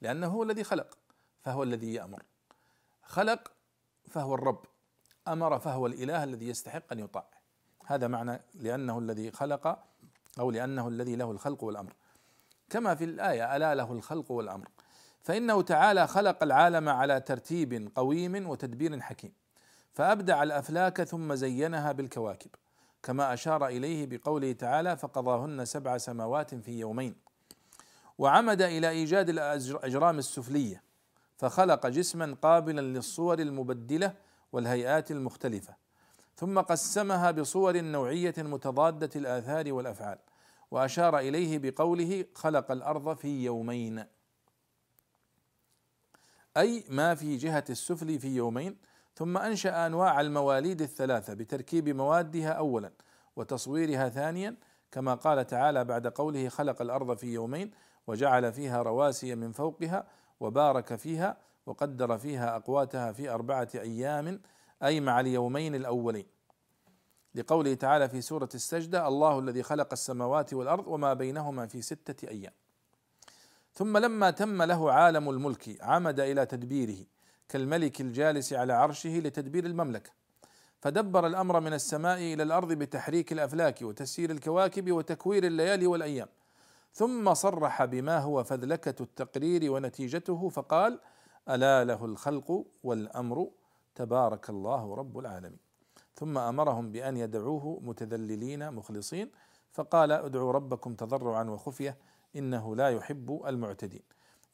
لأنه 0.00 0.26
هو 0.26 0.42
الذي 0.42 0.64
خلق 0.64 0.98
فهو 1.40 1.62
الذي 1.62 1.94
يأمر. 1.94 2.22
خلق 3.02 3.52
فهو 4.08 4.34
الرب. 4.34 4.64
أمر 5.28 5.58
فهو 5.58 5.86
الإله 5.86 6.24
الذي 6.24 6.48
يستحق 6.48 6.92
أن 6.92 6.98
يطاع. 6.98 7.26
هذا 7.86 8.08
معنى 8.08 8.40
لأنه 8.54 8.98
الذي 8.98 9.30
خلق 9.30 9.84
أو 10.38 10.50
لأنه 10.50 10.88
الذي 10.88 11.16
له 11.16 11.30
الخلق 11.30 11.64
والأمر. 11.64 11.92
كما 12.70 12.94
في 12.94 13.04
الآية 13.04 13.56
ألا 13.56 13.74
له 13.74 13.92
الخلق 13.92 14.30
والأمر. 14.30 14.68
فإنه 15.22 15.62
تعالى 15.62 16.06
خلق 16.06 16.42
العالم 16.42 16.88
على 16.88 17.20
ترتيب 17.20 17.92
قويم 17.94 18.48
وتدبير 18.48 19.00
حكيم. 19.00 19.32
فأبدع 19.92 20.42
الأفلاك 20.42 21.02
ثم 21.02 21.34
زينها 21.34 21.92
بالكواكب. 21.92 22.50
كما 23.02 23.34
أشار 23.34 23.66
إليه 23.66 24.06
بقوله 24.06 24.52
تعالى 24.52 24.96
فقضاهن 24.96 25.64
سبع 25.64 25.98
سماوات 25.98 26.54
في 26.54 26.80
يومين 26.80 27.14
وعمد 28.18 28.62
إلى 28.62 28.90
إيجاد 28.90 29.28
الاجرام 29.28 30.18
السفلية 30.18 30.82
فخلق 31.36 31.86
جسما 31.86 32.36
قابلا 32.42 32.80
للصور 32.80 33.38
المبدلة 33.38 34.14
والهيئات 34.52 35.10
المختلفة 35.10 35.76
ثم 36.36 36.60
قسمها 36.60 37.30
بصور 37.30 37.80
نوعية 37.80 38.34
متضادة 38.38 39.10
الآثار 39.16 39.72
والأفعال 39.72 40.18
وأشار 40.70 41.18
إليه 41.18 41.58
بقوله 41.58 42.24
خلق 42.34 42.70
الأرض 42.70 43.16
في 43.16 43.44
يومين. 43.44 44.04
أي 46.56 46.84
ما 46.88 47.14
في 47.14 47.36
جهة 47.36 47.64
السفل 47.70 48.18
في 48.18 48.28
يومين 48.28 48.76
ثم 49.14 49.38
أنشأ 49.38 49.86
أنواع 49.86 50.20
المواليد 50.20 50.82
الثلاثة 50.82 51.34
بتركيب 51.34 51.88
موادها 51.88 52.50
اولا 52.50 52.92
وتصويرها 53.36 54.08
ثانيا 54.08 54.56
كما 54.92 55.14
قال 55.14 55.46
تعالى 55.46 55.84
بعد 55.84 56.06
قوله 56.06 56.48
خلق 56.48 56.82
الأرض 56.82 57.16
في 57.16 57.26
يومين 57.32 57.70
وجعل 58.06 58.52
فيها 58.52 58.82
رواسي 58.82 59.34
من 59.34 59.52
فوقها 59.52 60.06
وبارك 60.40 60.94
فيها 60.94 61.36
وقدر 61.66 62.18
فيها 62.18 62.56
أقواتها 62.56 63.12
في 63.12 63.30
أربعة 63.30 63.68
أيام 63.74 64.40
أي 64.82 65.00
مع 65.00 65.20
اليومين 65.20 65.74
الأولين. 65.74 66.26
لقوله 67.34 67.74
تعالى 67.74 68.08
في 68.08 68.20
سورة 68.20 68.48
السجدة 68.54 69.08
الله 69.08 69.38
الذي 69.38 69.62
خلق 69.62 69.88
السماوات 69.92 70.54
والأرض 70.54 70.86
وما 70.86 71.14
بينهما 71.14 71.66
في 71.66 71.82
ستة 71.82 72.28
أيام. 72.28 72.52
ثم 73.72 73.98
لما 73.98 74.30
تم 74.30 74.62
له 74.62 74.92
عالم 74.92 75.30
الملك 75.30 75.82
عمد 75.82 76.20
إلى 76.20 76.46
تدبيره. 76.46 77.06
كالملك 77.52 78.00
الجالس 78.00 78.52
على 78.52 78.72
عرشه 78.72 79.18
لتدبير 79.18 79.66
المملكة 79.66 80.10
فدبر 80.80 81.26
الأمر 81.26 81.60
من 81.60 81.72
السماء 81.72 82.18
إلى 82.18 82.42
الأرض 82.42 82.72
بتحريك 82.72 83.32
الأفلاك 83.32 83.82
وتسيير 83.82 84.30
الكواكب 84.30 84.92
وتكوير 84.92 85.44
الليالي 85.44 85.86
والأيام. 85.86 86.28
ثم 86.92 87.34
صرح 87.34 87.84
بما 87.84 88.18
هو 88.18 88.44
فذلكة 88.44 89.02
التقرير 89.02 89.72
ونتيجته 89.72 90.48
فقال 90.48 91.00
ألا 91.48 91.84
له 91.84 92.04
الخلق 92.04 92.64
والأمر 92.84 93.50
تبارك 93.94 94.50
الله 94.50 94.94
رب 94.94 95.18
العالمين. 95.18 95.58
ثم 96.14 96.38
أمرهم 96.38 96.92
بأن 96.92 97.16
يدعوه 97.16 97.80
متذللين 97.82 98.72
مخلصين 98.72 99.30
فقال 99.72 100.12
ادعوا 100.12 100.52
ربكم 100.52 100.94
تضرعا 100.94 101.44
وخفية 101.44 101.96
إنه 102.36 102.76
لا 102.76 102.88
يحب 102.90 103.42
المعتدين. 103.46 104.02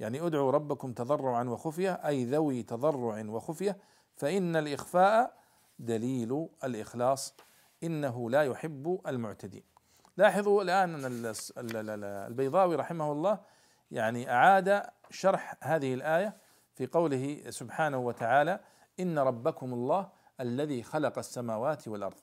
يعني 0.00 0.26
ادعوا 0.26 0.50
ربكم 0.52 0.92
تضرعا 0.92 1.44
وخفية 1.44 1.92
أي 1.92 2.24
ذوي 2.24 2.62
تضرع 2.62 3.24
وخفية 3.28 3.78
فإن 4.16 4.56
الإخفاء 4.56 5.38
دليل 5.78 6.48
الإخلاص 6.64 7.34
إنه 7.82 8.30
لا 8.30 8.42
يحب 8.42 9.00
المعتدين. 9.06 9.62
لاحظوا 10.16 10.62
الآن 10.62 11.04
أن 11.04 11.34
البيضاوي 12.04 12.76
رحمه 12.76 13.12
الله 13.12 13.40
يعني 13.90 14.30
أعاد 14.30 14.82
شرح 15.10 15.56
هذه 15.62 15.94
الآية 15.94 16.36
في 16.74 16.86
قوله 16.86 17.50
سبحانه 17.50 17.98
وتعالى 17.98 18.60
إن 19.00 19.18
ربكم 19.18 19.72
الله 19.72 20.08
الذي 20.40 20.82
خلق 20.82 21.18
السماوات 21.18 21.88
والأرض. 21.88 22.18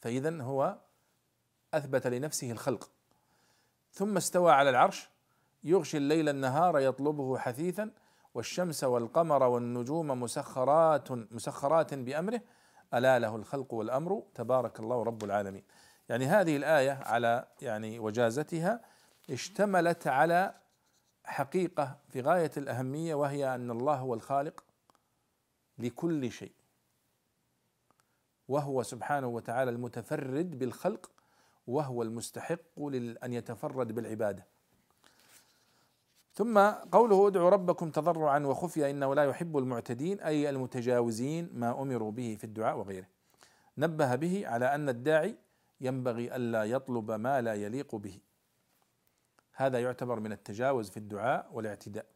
فإذا 0.00 0.42
هو 0.42 0.78
أثبت 1.74 2.06
لنفسه 2.06 2.50
الخلق. 2.50 2.90
ثم 3.92 4.16
استوى 4.16 4.52
على 4.52 4.70
العرش 4.70 5.10
يغشي 5.64 5.96
الليل 5.96 6.28
النهار 6.28 6.78
يطلبه 6.78 7.38
حثيثا 7.38 7.90
والشمس 8.34 8.84
والقمر 8.84 9.42
والنجوم 9.42 10.06
مسخرات 10.22 11.12
مسخرات 11.12 11.94
بأمره. 11.94 12.40
ألا 12.94 13.18
له 13.18 13.36
الخلق 13.36 13.74
والأمر. 13.74 14.22
تبارك 14.34 14.80
الله 14.80 15.02
رب 15.02 15.24
العالمين. 15.24 15.62
يعني 16.08 16.26
هذه 16.26 16.56
الآية 16.56 16.90
على 16.90 17.48
يعني 17.62 17.98
وجازتها 17.98 18.80
اشتملت 19.30 20.06
على 20.06 20.54
حقيقة 21.24 21.98
في 22.08 22.20
غاية 22.20 22.50
الأهمية 22.56 23.14
وهي 23.14 23.54
أن 23.54 23.70
الله 23.70 23.94
هو 23.94 24.14
الخالق 24.14 24.64
لكل 25.78 26.30
شيء. 26.30 26.52
وهو 28.48 28.82
سبحانه 28.82 29.26
وتعالى 29.26 29.70
المتفرد 29.70 30.58
بالخلق 30.58 31.10
وهو 31.66 32.02
المستحق 32.02 32.60
أن 33.24 33.32
يتفرد 33.32 33.92
بالعبادة. 33.92 34.53
ثم 36.34 36.58
قوله 36.68 37.26
ادعوا 37.26 37.50
ربكم 37.50 37.90
تضرعا 37.90 38.38
وخفيا 38.38 38.90
إنه 38.90 39.14
لا 39.14 39.24
يحب 39.24 39.58
المعتدين 39.58 40.20
أي 40.20 40.50
المتجاوزين 40.50 41.50
ما 41.52 41.82
أمروا 41.82 42.10
به 42.10 42.36
في 42.38 42.44
الدعاء 42.44 42.78
وغيره. 42.78 43.06
نبه 43.78 44.14
به 44.14 44.48
على 44.48 44.74
أن 44.74 44.88
الداعي 44.88 45.36
ينبغي 45.80 46.36
ألا 46.36 46.64
يطلب 46.64 47.10
ما 47.10 47.40
لا 47.40 47.54
يليق 47.54 47.94
به. 47.94 48.20
هذا 49.52 49.80
يعتبر 49.80 50.20
من 50.20 50.32
التجاوز 50.32 50.90
في 50.90 50.96
الدعاء 50.96 51.50
والاعتداء. 51.52 52.06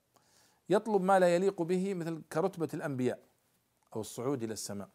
يطلب 0.69 1.03
ما 1.03 1.19
لا 1.19 1.35
يليق 1.35 1.63
به 1.63 1.95
مثل 1.95 2.23
كرتبة 2.33 2.69
الأنبياء 2.75 3.19
أو 3.97 4.01
الصعود 4.01 4.43
إلى 4.43 4.53
السماء. 4.53 4.89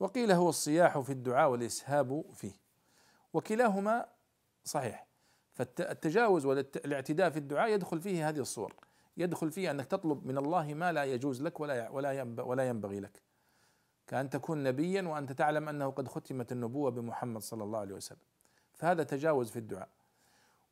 وقيل 0.00 0.32
هو 0.32 0.48
الصياح 0.48 0.98
في 0.98 1.12
الدعاء 1.12 1.50
والإسهاب 1.50 2.24
فيه. 2.32 2.52
وكلاهما 3.32 4.06
صحيح 4.64 5.11
فالتجاوز 5.52 6.46
والاعتداء 6.46 7.30
في 7.30 7.36
الدعاء 7.36 7.70
يدخل 7.70 8.00
فيه 8.00 8.28
هذه 8.28 8.38
الصور. 8.38 8.74
يدخل 9.16 9.50
فيه 9.50 9.70
أنك 9.70 9.86
تطلب 9.86 10.26
من 10.26 10.38
الله 10.38 10.74
ما 10.74 10.92
لا 10.92 11.04
يجوز 11.04 11.42
لك 11.42 11.60
ولا 11.60 11.88
ولا 11.88 12.22
ولا 12.38 12.68
ينبغي 12.68 13.00
لك. 13.00 13.22
كأن 14.06 14.30
تكون 14.30 14.62
نبيا 14.62 15.02
وأنت 15.02 15.32
تعلم 15.32 15.68
أنه 15.68 15.90
قد 15.90 16.08
ختمت 16.08 16.52
النبوة 16.52 16.90
بمحمد 16.90 17.40
صلى 17.40 17.64
الله 17.64 17.78
عليه 17.78 17.94
وسلم. 17.94 18.18
فهذا 18.74 19.02
تجاوز 19.02 19.50
في 19.50 19.58
الدعاء. 19.58 19.88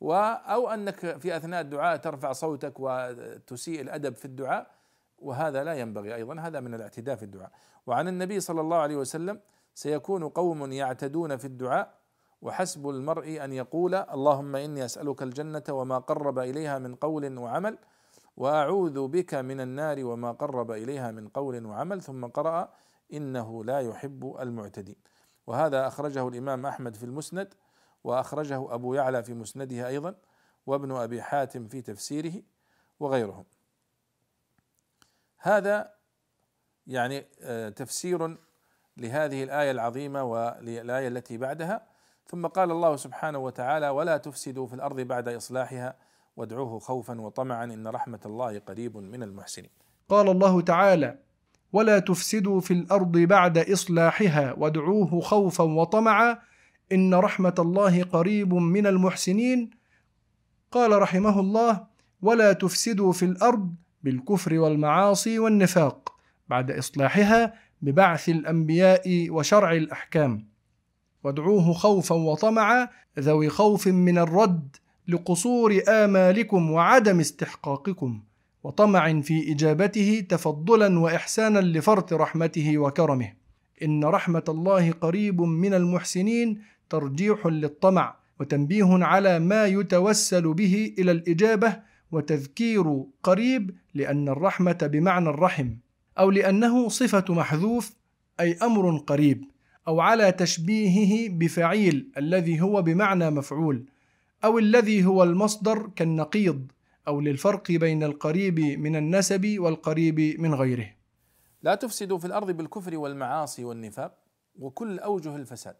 أو 0.02 0.68
أنك 0.68 1.18
في 1.18 1.36
أثناء 1.36 1.60
الدعاء 1.60 1.96
ترفع 1.96 2.32
صوتك 2.32 2.74
وتسيء 2.78 3.80
الأدب 3.80 4.14
في 4.14 4.24
الدعاء 4.24 4.70
وهذا 5.18 5.64
لا 5.64 5.74
ينبغي 5.74 6.14
أيضا. 6.14 6.40
هذا 6.40 6.60
من 6.60 6.74
الاعتداء 6.74 7.16
في 7.16 7.22
الدعاء. 7.22 7.52
وعن 7.86 8.08
النبي 8.08 8.40
صلى 8.40 8.60
الله 8.60 8.76
عليه 8.76 8.96
وسلم 8.96 9.40
سيكون 9.74 10.28
قوم 10.28 10.72
يعتدون 10.72 11.36
في 11.36 11.44
الدعاء 11.44 11.99
وحسب 12.42 12.88
المرء 12.88 13.44
أن 13.44 13.52
يقول 13.52 13.94
اللهم 13.94 14.56
إني 14.56 14.84
أسألك 14.84 15.22
الجنة 15.22 15.62
وما 15.70 15.98
قرب 15.98 16.38
إليها 16.38 16.78
من 16.78 16.94
قول 16.94 17.38
وعمل 17.38 17.78
وأعوذ 18.36 19.08
بك 19.08 19.34
من 19.34 19.60
النار 19.60 20.04
وما 20.04 20.32
قرب 20.32 20.70
إليها 20.70 21.10
من 21.10 21.28
قول 21.28 21.66
وعمل. 21.66 22.02
ثم 22.02 22.26
قرأ 22.26 22.72
إنه 23.12 23.64
لا 23.64 23.80
يحب 23.80 24.36
المعتدين. 24.40 24.96
وهذا 25.46 25.86
أخرجه 25.86 26.28
الإمام 26.28 26.66
أحمد 26.66 26.96
في 26.96 27.04
المسند 27.04 27.54
وأخرجه 28.04 28.74
أبو 28.74 28.94
يعلى 28.94 29.22
في 29.22 29.34
مسنده 29.34 29.88
أيضا 29.88 30.14
وابن 30.66 30.92
أبي 30.92 31.22
حاتم 31.22 31.68
في 31.68 31.82
تفسيره 31.82 32.42
وغيرهم. 33.00 33.44
هذا 35.38 35.94
يعني 36.86 37.26
آه، 37.40 37.68
تفسير 37.68 38.38
لهذه 38.96 39.44
الآية 39.44 39.70
العظيمة 39.70 40.24
وللايه 40.24 41.08
التي 41.08 41.38
بعدها. 41.38 41.89
ثم 42.30 42.46
قال 42.46 42.70
الله 42.70 42.96
سبحانه 42.96 43.38
وتعالى 43.38 43.88
ولا 43.88 44.16
تفسدوا 44.16 44.66
في 44.66 44.74
الأرض 44.74 45.00
بعد 45.00 45.28
إصلاحها 45.28 45.96
وادعوه 46.36 46.78
خوفا 46.78 47.20
وطمعا 47.20 47.64
إن 47.64 47.88
رحمة 47.88 48.20
الله 48.26 48.58
قريب 48.58 48.96
من 48.96 49.22
المحسنين. 49.22 49.70
قال 50.08 50.28
الله 50.28 50.60
تعالى: 50.60 51.18
ولا 51.72 51.98
تفسدوا 51.98 52.60
في 52.60 52.74
الأرض 52.74 53.18
بعد 53.18 53.58
إصلاحها 53.58 54.54
وادعوه 54.58 55.20
خوفا 55.20 55.64
وطمعا 55.64 56.38
إن 56.92 57.14
رحمة 57.14 57.54
الله 57.58 58.02
قريب 58.02 58.54
من 58.54 58.86
المحسنين. 58.86 59.70
قال 60.70 61.02
رحمه 61.02 61.40
الله: 61.40 61.86
ولا 62.22 62.52
تفسدوا 62.52 63.12
في 63.12 63.24
الأرض 63.24 63.74
بالكفر 64.02 64.58
والمعاصي 64.58 65.38
والنفاق 65.38 66.16
بعد 66.48 66.70
إصلاحها 66.70 67.54
ببعث 67.82 68.28
الأنبياء 68.28 69.30
وشرع 69.30 69.72
الأحكام. 69.72 70.49
وادعوه 71.24 71.72
خوفا 71.72 72.14
وطمعا 72.14 72.88
ذوي 73.18 73.48
خوف 73.48 73.88
من 73.88 74.18
الرد 74.18 74.76
لقصور 75.08 75.80
آمالكم 75.88 76.70
وعدم 76.70 77.20
استحقاقكم 77.20 78.20
وطمع 78.64 79.20
في 79.20 79.52
إجابته 79.52 80.26
تفضلا 80.28 80.98
وإحسانا 80.98 81.58
لفرط 81.58 82.12
رحمته 82.12 82.78
وكرمه. 82.78 83.32
إن 83.82 84.04
رحمة 84.04 84.44
الله 84.48 84.92
قريب 84.92 85.40
من 85.40 85.74
المحسنين 85.74 86.62
ترجيح 86.90 87.46
للطمع 87.46 88.16
وتنبيه 88.40 89.04
على 89.04 89.38
ما 89.38 89.66
يتوسل 89.66 90.54
به 90.54 90.94
إلى 90.98 91.10
الإجابة 91.12 91.76
وتذكير 92.12 93.04
قريب 93.22 93.76
لأن 93.94 94.28
الرحمة 94.28 94.78
بمعنى 94.82 95.28
الرحم 95.28 95.68
أو 96.18 96.30
لأنه 96.30 96.88
صفة 96.88 97.24
محذوف 97.28 97.92
أي 98.40 98.56
أمر 98.62 98.96
قريب. 98.96 99.44
أو 99.90 100.00
على 100.00 100.32
تشبيهه 100.32 101.28
بفعيل 101.38 102.12
الذي 102.16 102.60
هو 102.60 102.82
بمعنى 102.82 103.30
مفعول 103.30 103.84
أو 104.44 104.58
الذي 104.58 105.04
هو 105.04 105.22
المصدر 105.22 105.90
كالنقيض 105.96 106.72
أو 107.08 107.20
للفرق 107.20 107.70
بين 107.70 108.02
القريب 108.02 108.60
من 108.60 108.96
النسب 108.96 109.56
والقريب 109.58 110.40
من 110.40 110.54
غيره. 110.54 110.90
لا 111.62 111.74
تفسدوا 111.74 112.18
في 112.18 112.24
الأرض 112.24 112.50
بالكفر 112.50 112.96
والمعاصي 112.96 113.64
والنفاق 113.64 114.18
وكل 114.58 114.98
أوجه 114.98 115.36
الفساد. 115.36 115.76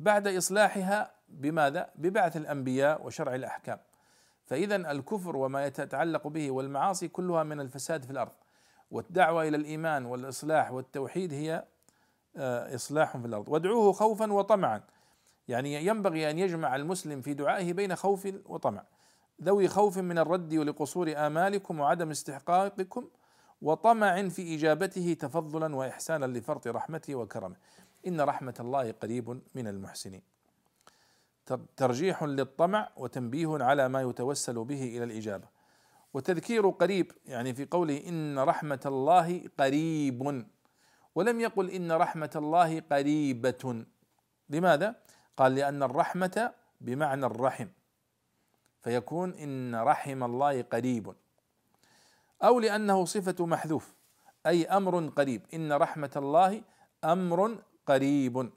بعد 0.00 0.28
إصلاحها 0.28 1.14
بماذا؟ 1.28 1.90
ببعث 1.96 2.36
الأنبياء 2.36 3.06
وشرع 3.06 3.34
الأحكام. 3.34 3.78
فإذا 4.46 4.76
الكفر 4.76 5.36
وما 5.36 5.66
يتعلق 5.66 6.28
به 6.28 6.50
والمعاصي 6.50 7.08
كلها 7.08 7.42
من 7.42 7.60
الفساد 7.60 8.04
في 8.04 8.10
الأرض. 8.10 8.32
والدعوة 8.90 9.48
إلى 9.48 9.56
الإيمان 9.56 10.06
والإصلاح 10.06 10.72
والتوحيد 10.72 11.32
هي 11.32 11.64
إصلاح 12.74 13.16
في 13.16 13.26
الأرض. 13.26 13.48
وادعوه 13.48 13.92
خوفا 13.92 14.32
وطمعا. 14.32 14.82
يعني 15.48 15.86
ينبغي 15.86 16.30
أن 16.30 16.38
يجمع 16.38 16.76
المسلم 16.76 17.20
في 17.20 17.34
دعائه 17.34 17.72
بين 17.72 17.96
خوف 17.96 18.28
وطمع. 18.46 18.84
ذوي 19.42 19.68
خوف 19.68 19.98
من 19.98 20.18
الرد 20.18 20.54
ولقصور 20.54 21.12
آمالكم 21.16 21.80
وعدم 21.80 22.10
استحقاقكم 22.10 23.08
وطمع 23.62 24.28
في 24.28 24.54
إجابته 24.54 25.16
تفضلا 25.20 25.76
وإحسانا 25.76 26.26
لفرط 26.26 26.66
رحمته 26.68 27.14
وكرمه. 27.14 27.56
إن 28.06 28.20
رحمة 28.20 28.54
الله 28.60 28.92
قريب 28.92 29.40
من 29.54 29.68
المحسنين. 29.68 30.22
ترجيح 31.76 32.22
للطمع 32.22 32.90
وتنبيه 32.96 33.64
على 33.64 33.88
ما 33.88 34.02
يتوسل 34.02 34.64
به 34.64 34.82
إلى 34.82 35.04
الإجابة. 35.04 35.46
وتذكير 36.14 36.68
قريب 36.68 37.12
يعني 37.26 37.54
في 37.54 37.64
قوله 37.70 38.08
إن 38.08 38.38
رحمة 38.38 38.80
الله 38.86 39.42
قريب. 39.58 40.46
ولم 41.18 41.40
يقل 41.40 41.70
إن 41.70 41.92
رحمة 41.92 42.30
الله 42.36 42.80
قريبة. 42.80 43.84
لماذا؟ 44.48 44.94
قال 45.36 45.54
لأن 45.54 45.82
الرحمة 45.82 46.52
بمعنى 46.80 47.26
الرحم 47.26 47.68
فيكون 48.80 49.34
إن 49.34 49.74
رحم 49.74 50.24
الله 50.24 50.62
قريب 50.62 51.14
أو 52.42 52.60
لأنه 52.60 53.04
صفة 53.04 53.46
محذوف 53.46 53.94
أي 54.46 54.66
أمر 54.66 55.08
قريب 55.08 55.42
إن 55.54 55.72
رحمة 55.72 56.10
الله 56.16 56.62
أمر 57.04 57.58
قريب 57.86 58.50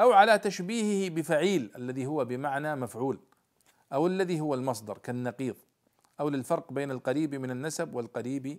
أو 0.00 0.12
على 0.12 0.38
تشبيهه 0.38 1.10
بفعيل 1.10 1.72
الذي 1.76 2.06
هو 2.06 2.24
بمعنى 2.24 2.76
مفعول 2.76 3.20
أو 3.92 4.06
الذي 4.06 4.40
هو 4.40 4.54
المصدر 4.54 4.98
كالنقيض 4.98 5.56
أو 6.20 6.28
للفرق 6.28 6.72
بين 6.72 6.90
القريب 6.90 7.34
من 7.34 7.50
النسب 7.50 7.94
والقريب 7.94 8.58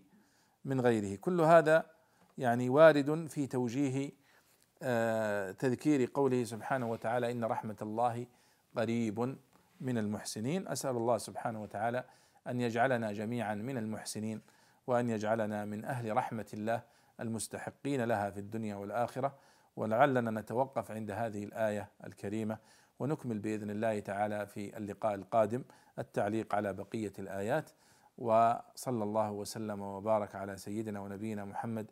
من 0.66 0.82
غيره. 0.82 1.16
كل 1.16 1.42
هذا 1.42 1.93
يعني 2.38 2.70
وارد 2.70 3.28
في 3.28 3.48
توجيه 3.48 4.12
آه، 4.86 5.52
تذكير 5.52 6.10
قوله 6.14 6.44
سبحانه 6.44 6.92
وتعالى 6.92 7.32
إن 7.32 7.44
رحمة 7.44 7.76
الله 7.82 8.28
قريب 8.78 9.38
من 9.82 9.98
المحسنين. 9.98 10.68
أسأل 10.68 10.96
الله 10.98 11.18
سبحانه 11.18 11.62
وتعالى 11.62 12.04
أن 12.48 12.62
يجعلنا 12.62 13.12
جميعا 13.12 13.56
من 13.56 13.78
المحسنين 13.78 14.42
وأن 14.88 15.10
يجعلنا 15.10 15.66
من 15.66 15.86
أهل 15.86 16.18
رحمة 16.18 16.46
الله 16.54 16.84
المستحقين 17.20 18.04
لها 18.04 18.30
في 18.30 18.40
الدنيا 18.40 18.76
والآخرة. 18.76 19.36
ولعلنا 19.76 20.42
نتوقف 20.42 20.92
عند 20.92 21.12
هذه 21.12 21.44
الآية 21.44 21.90
الكريمة 22.04 22.58
ونكمل 23.00 23.40
بإذن 23.40 23.70
الله 23.70 24.00
تعالى 24.00 24.46
في 24.46 24.78
اللقاء 24.78 25.16
القادم. 25.16 25.64
التعليق 26.00 26.56
على 26.56 26.74
بقية 26.74 27.14
الآيات. 27.20 27.70
وصلى 28.18 29.04
الله 29.04 29.32
وسلم 29.32 29.82
وبارك 29.82 30.36
على 30.36 30.58
سيدنا 30.58 31.00
ونبينا 31.00 31.46
محمد 31.46 31.92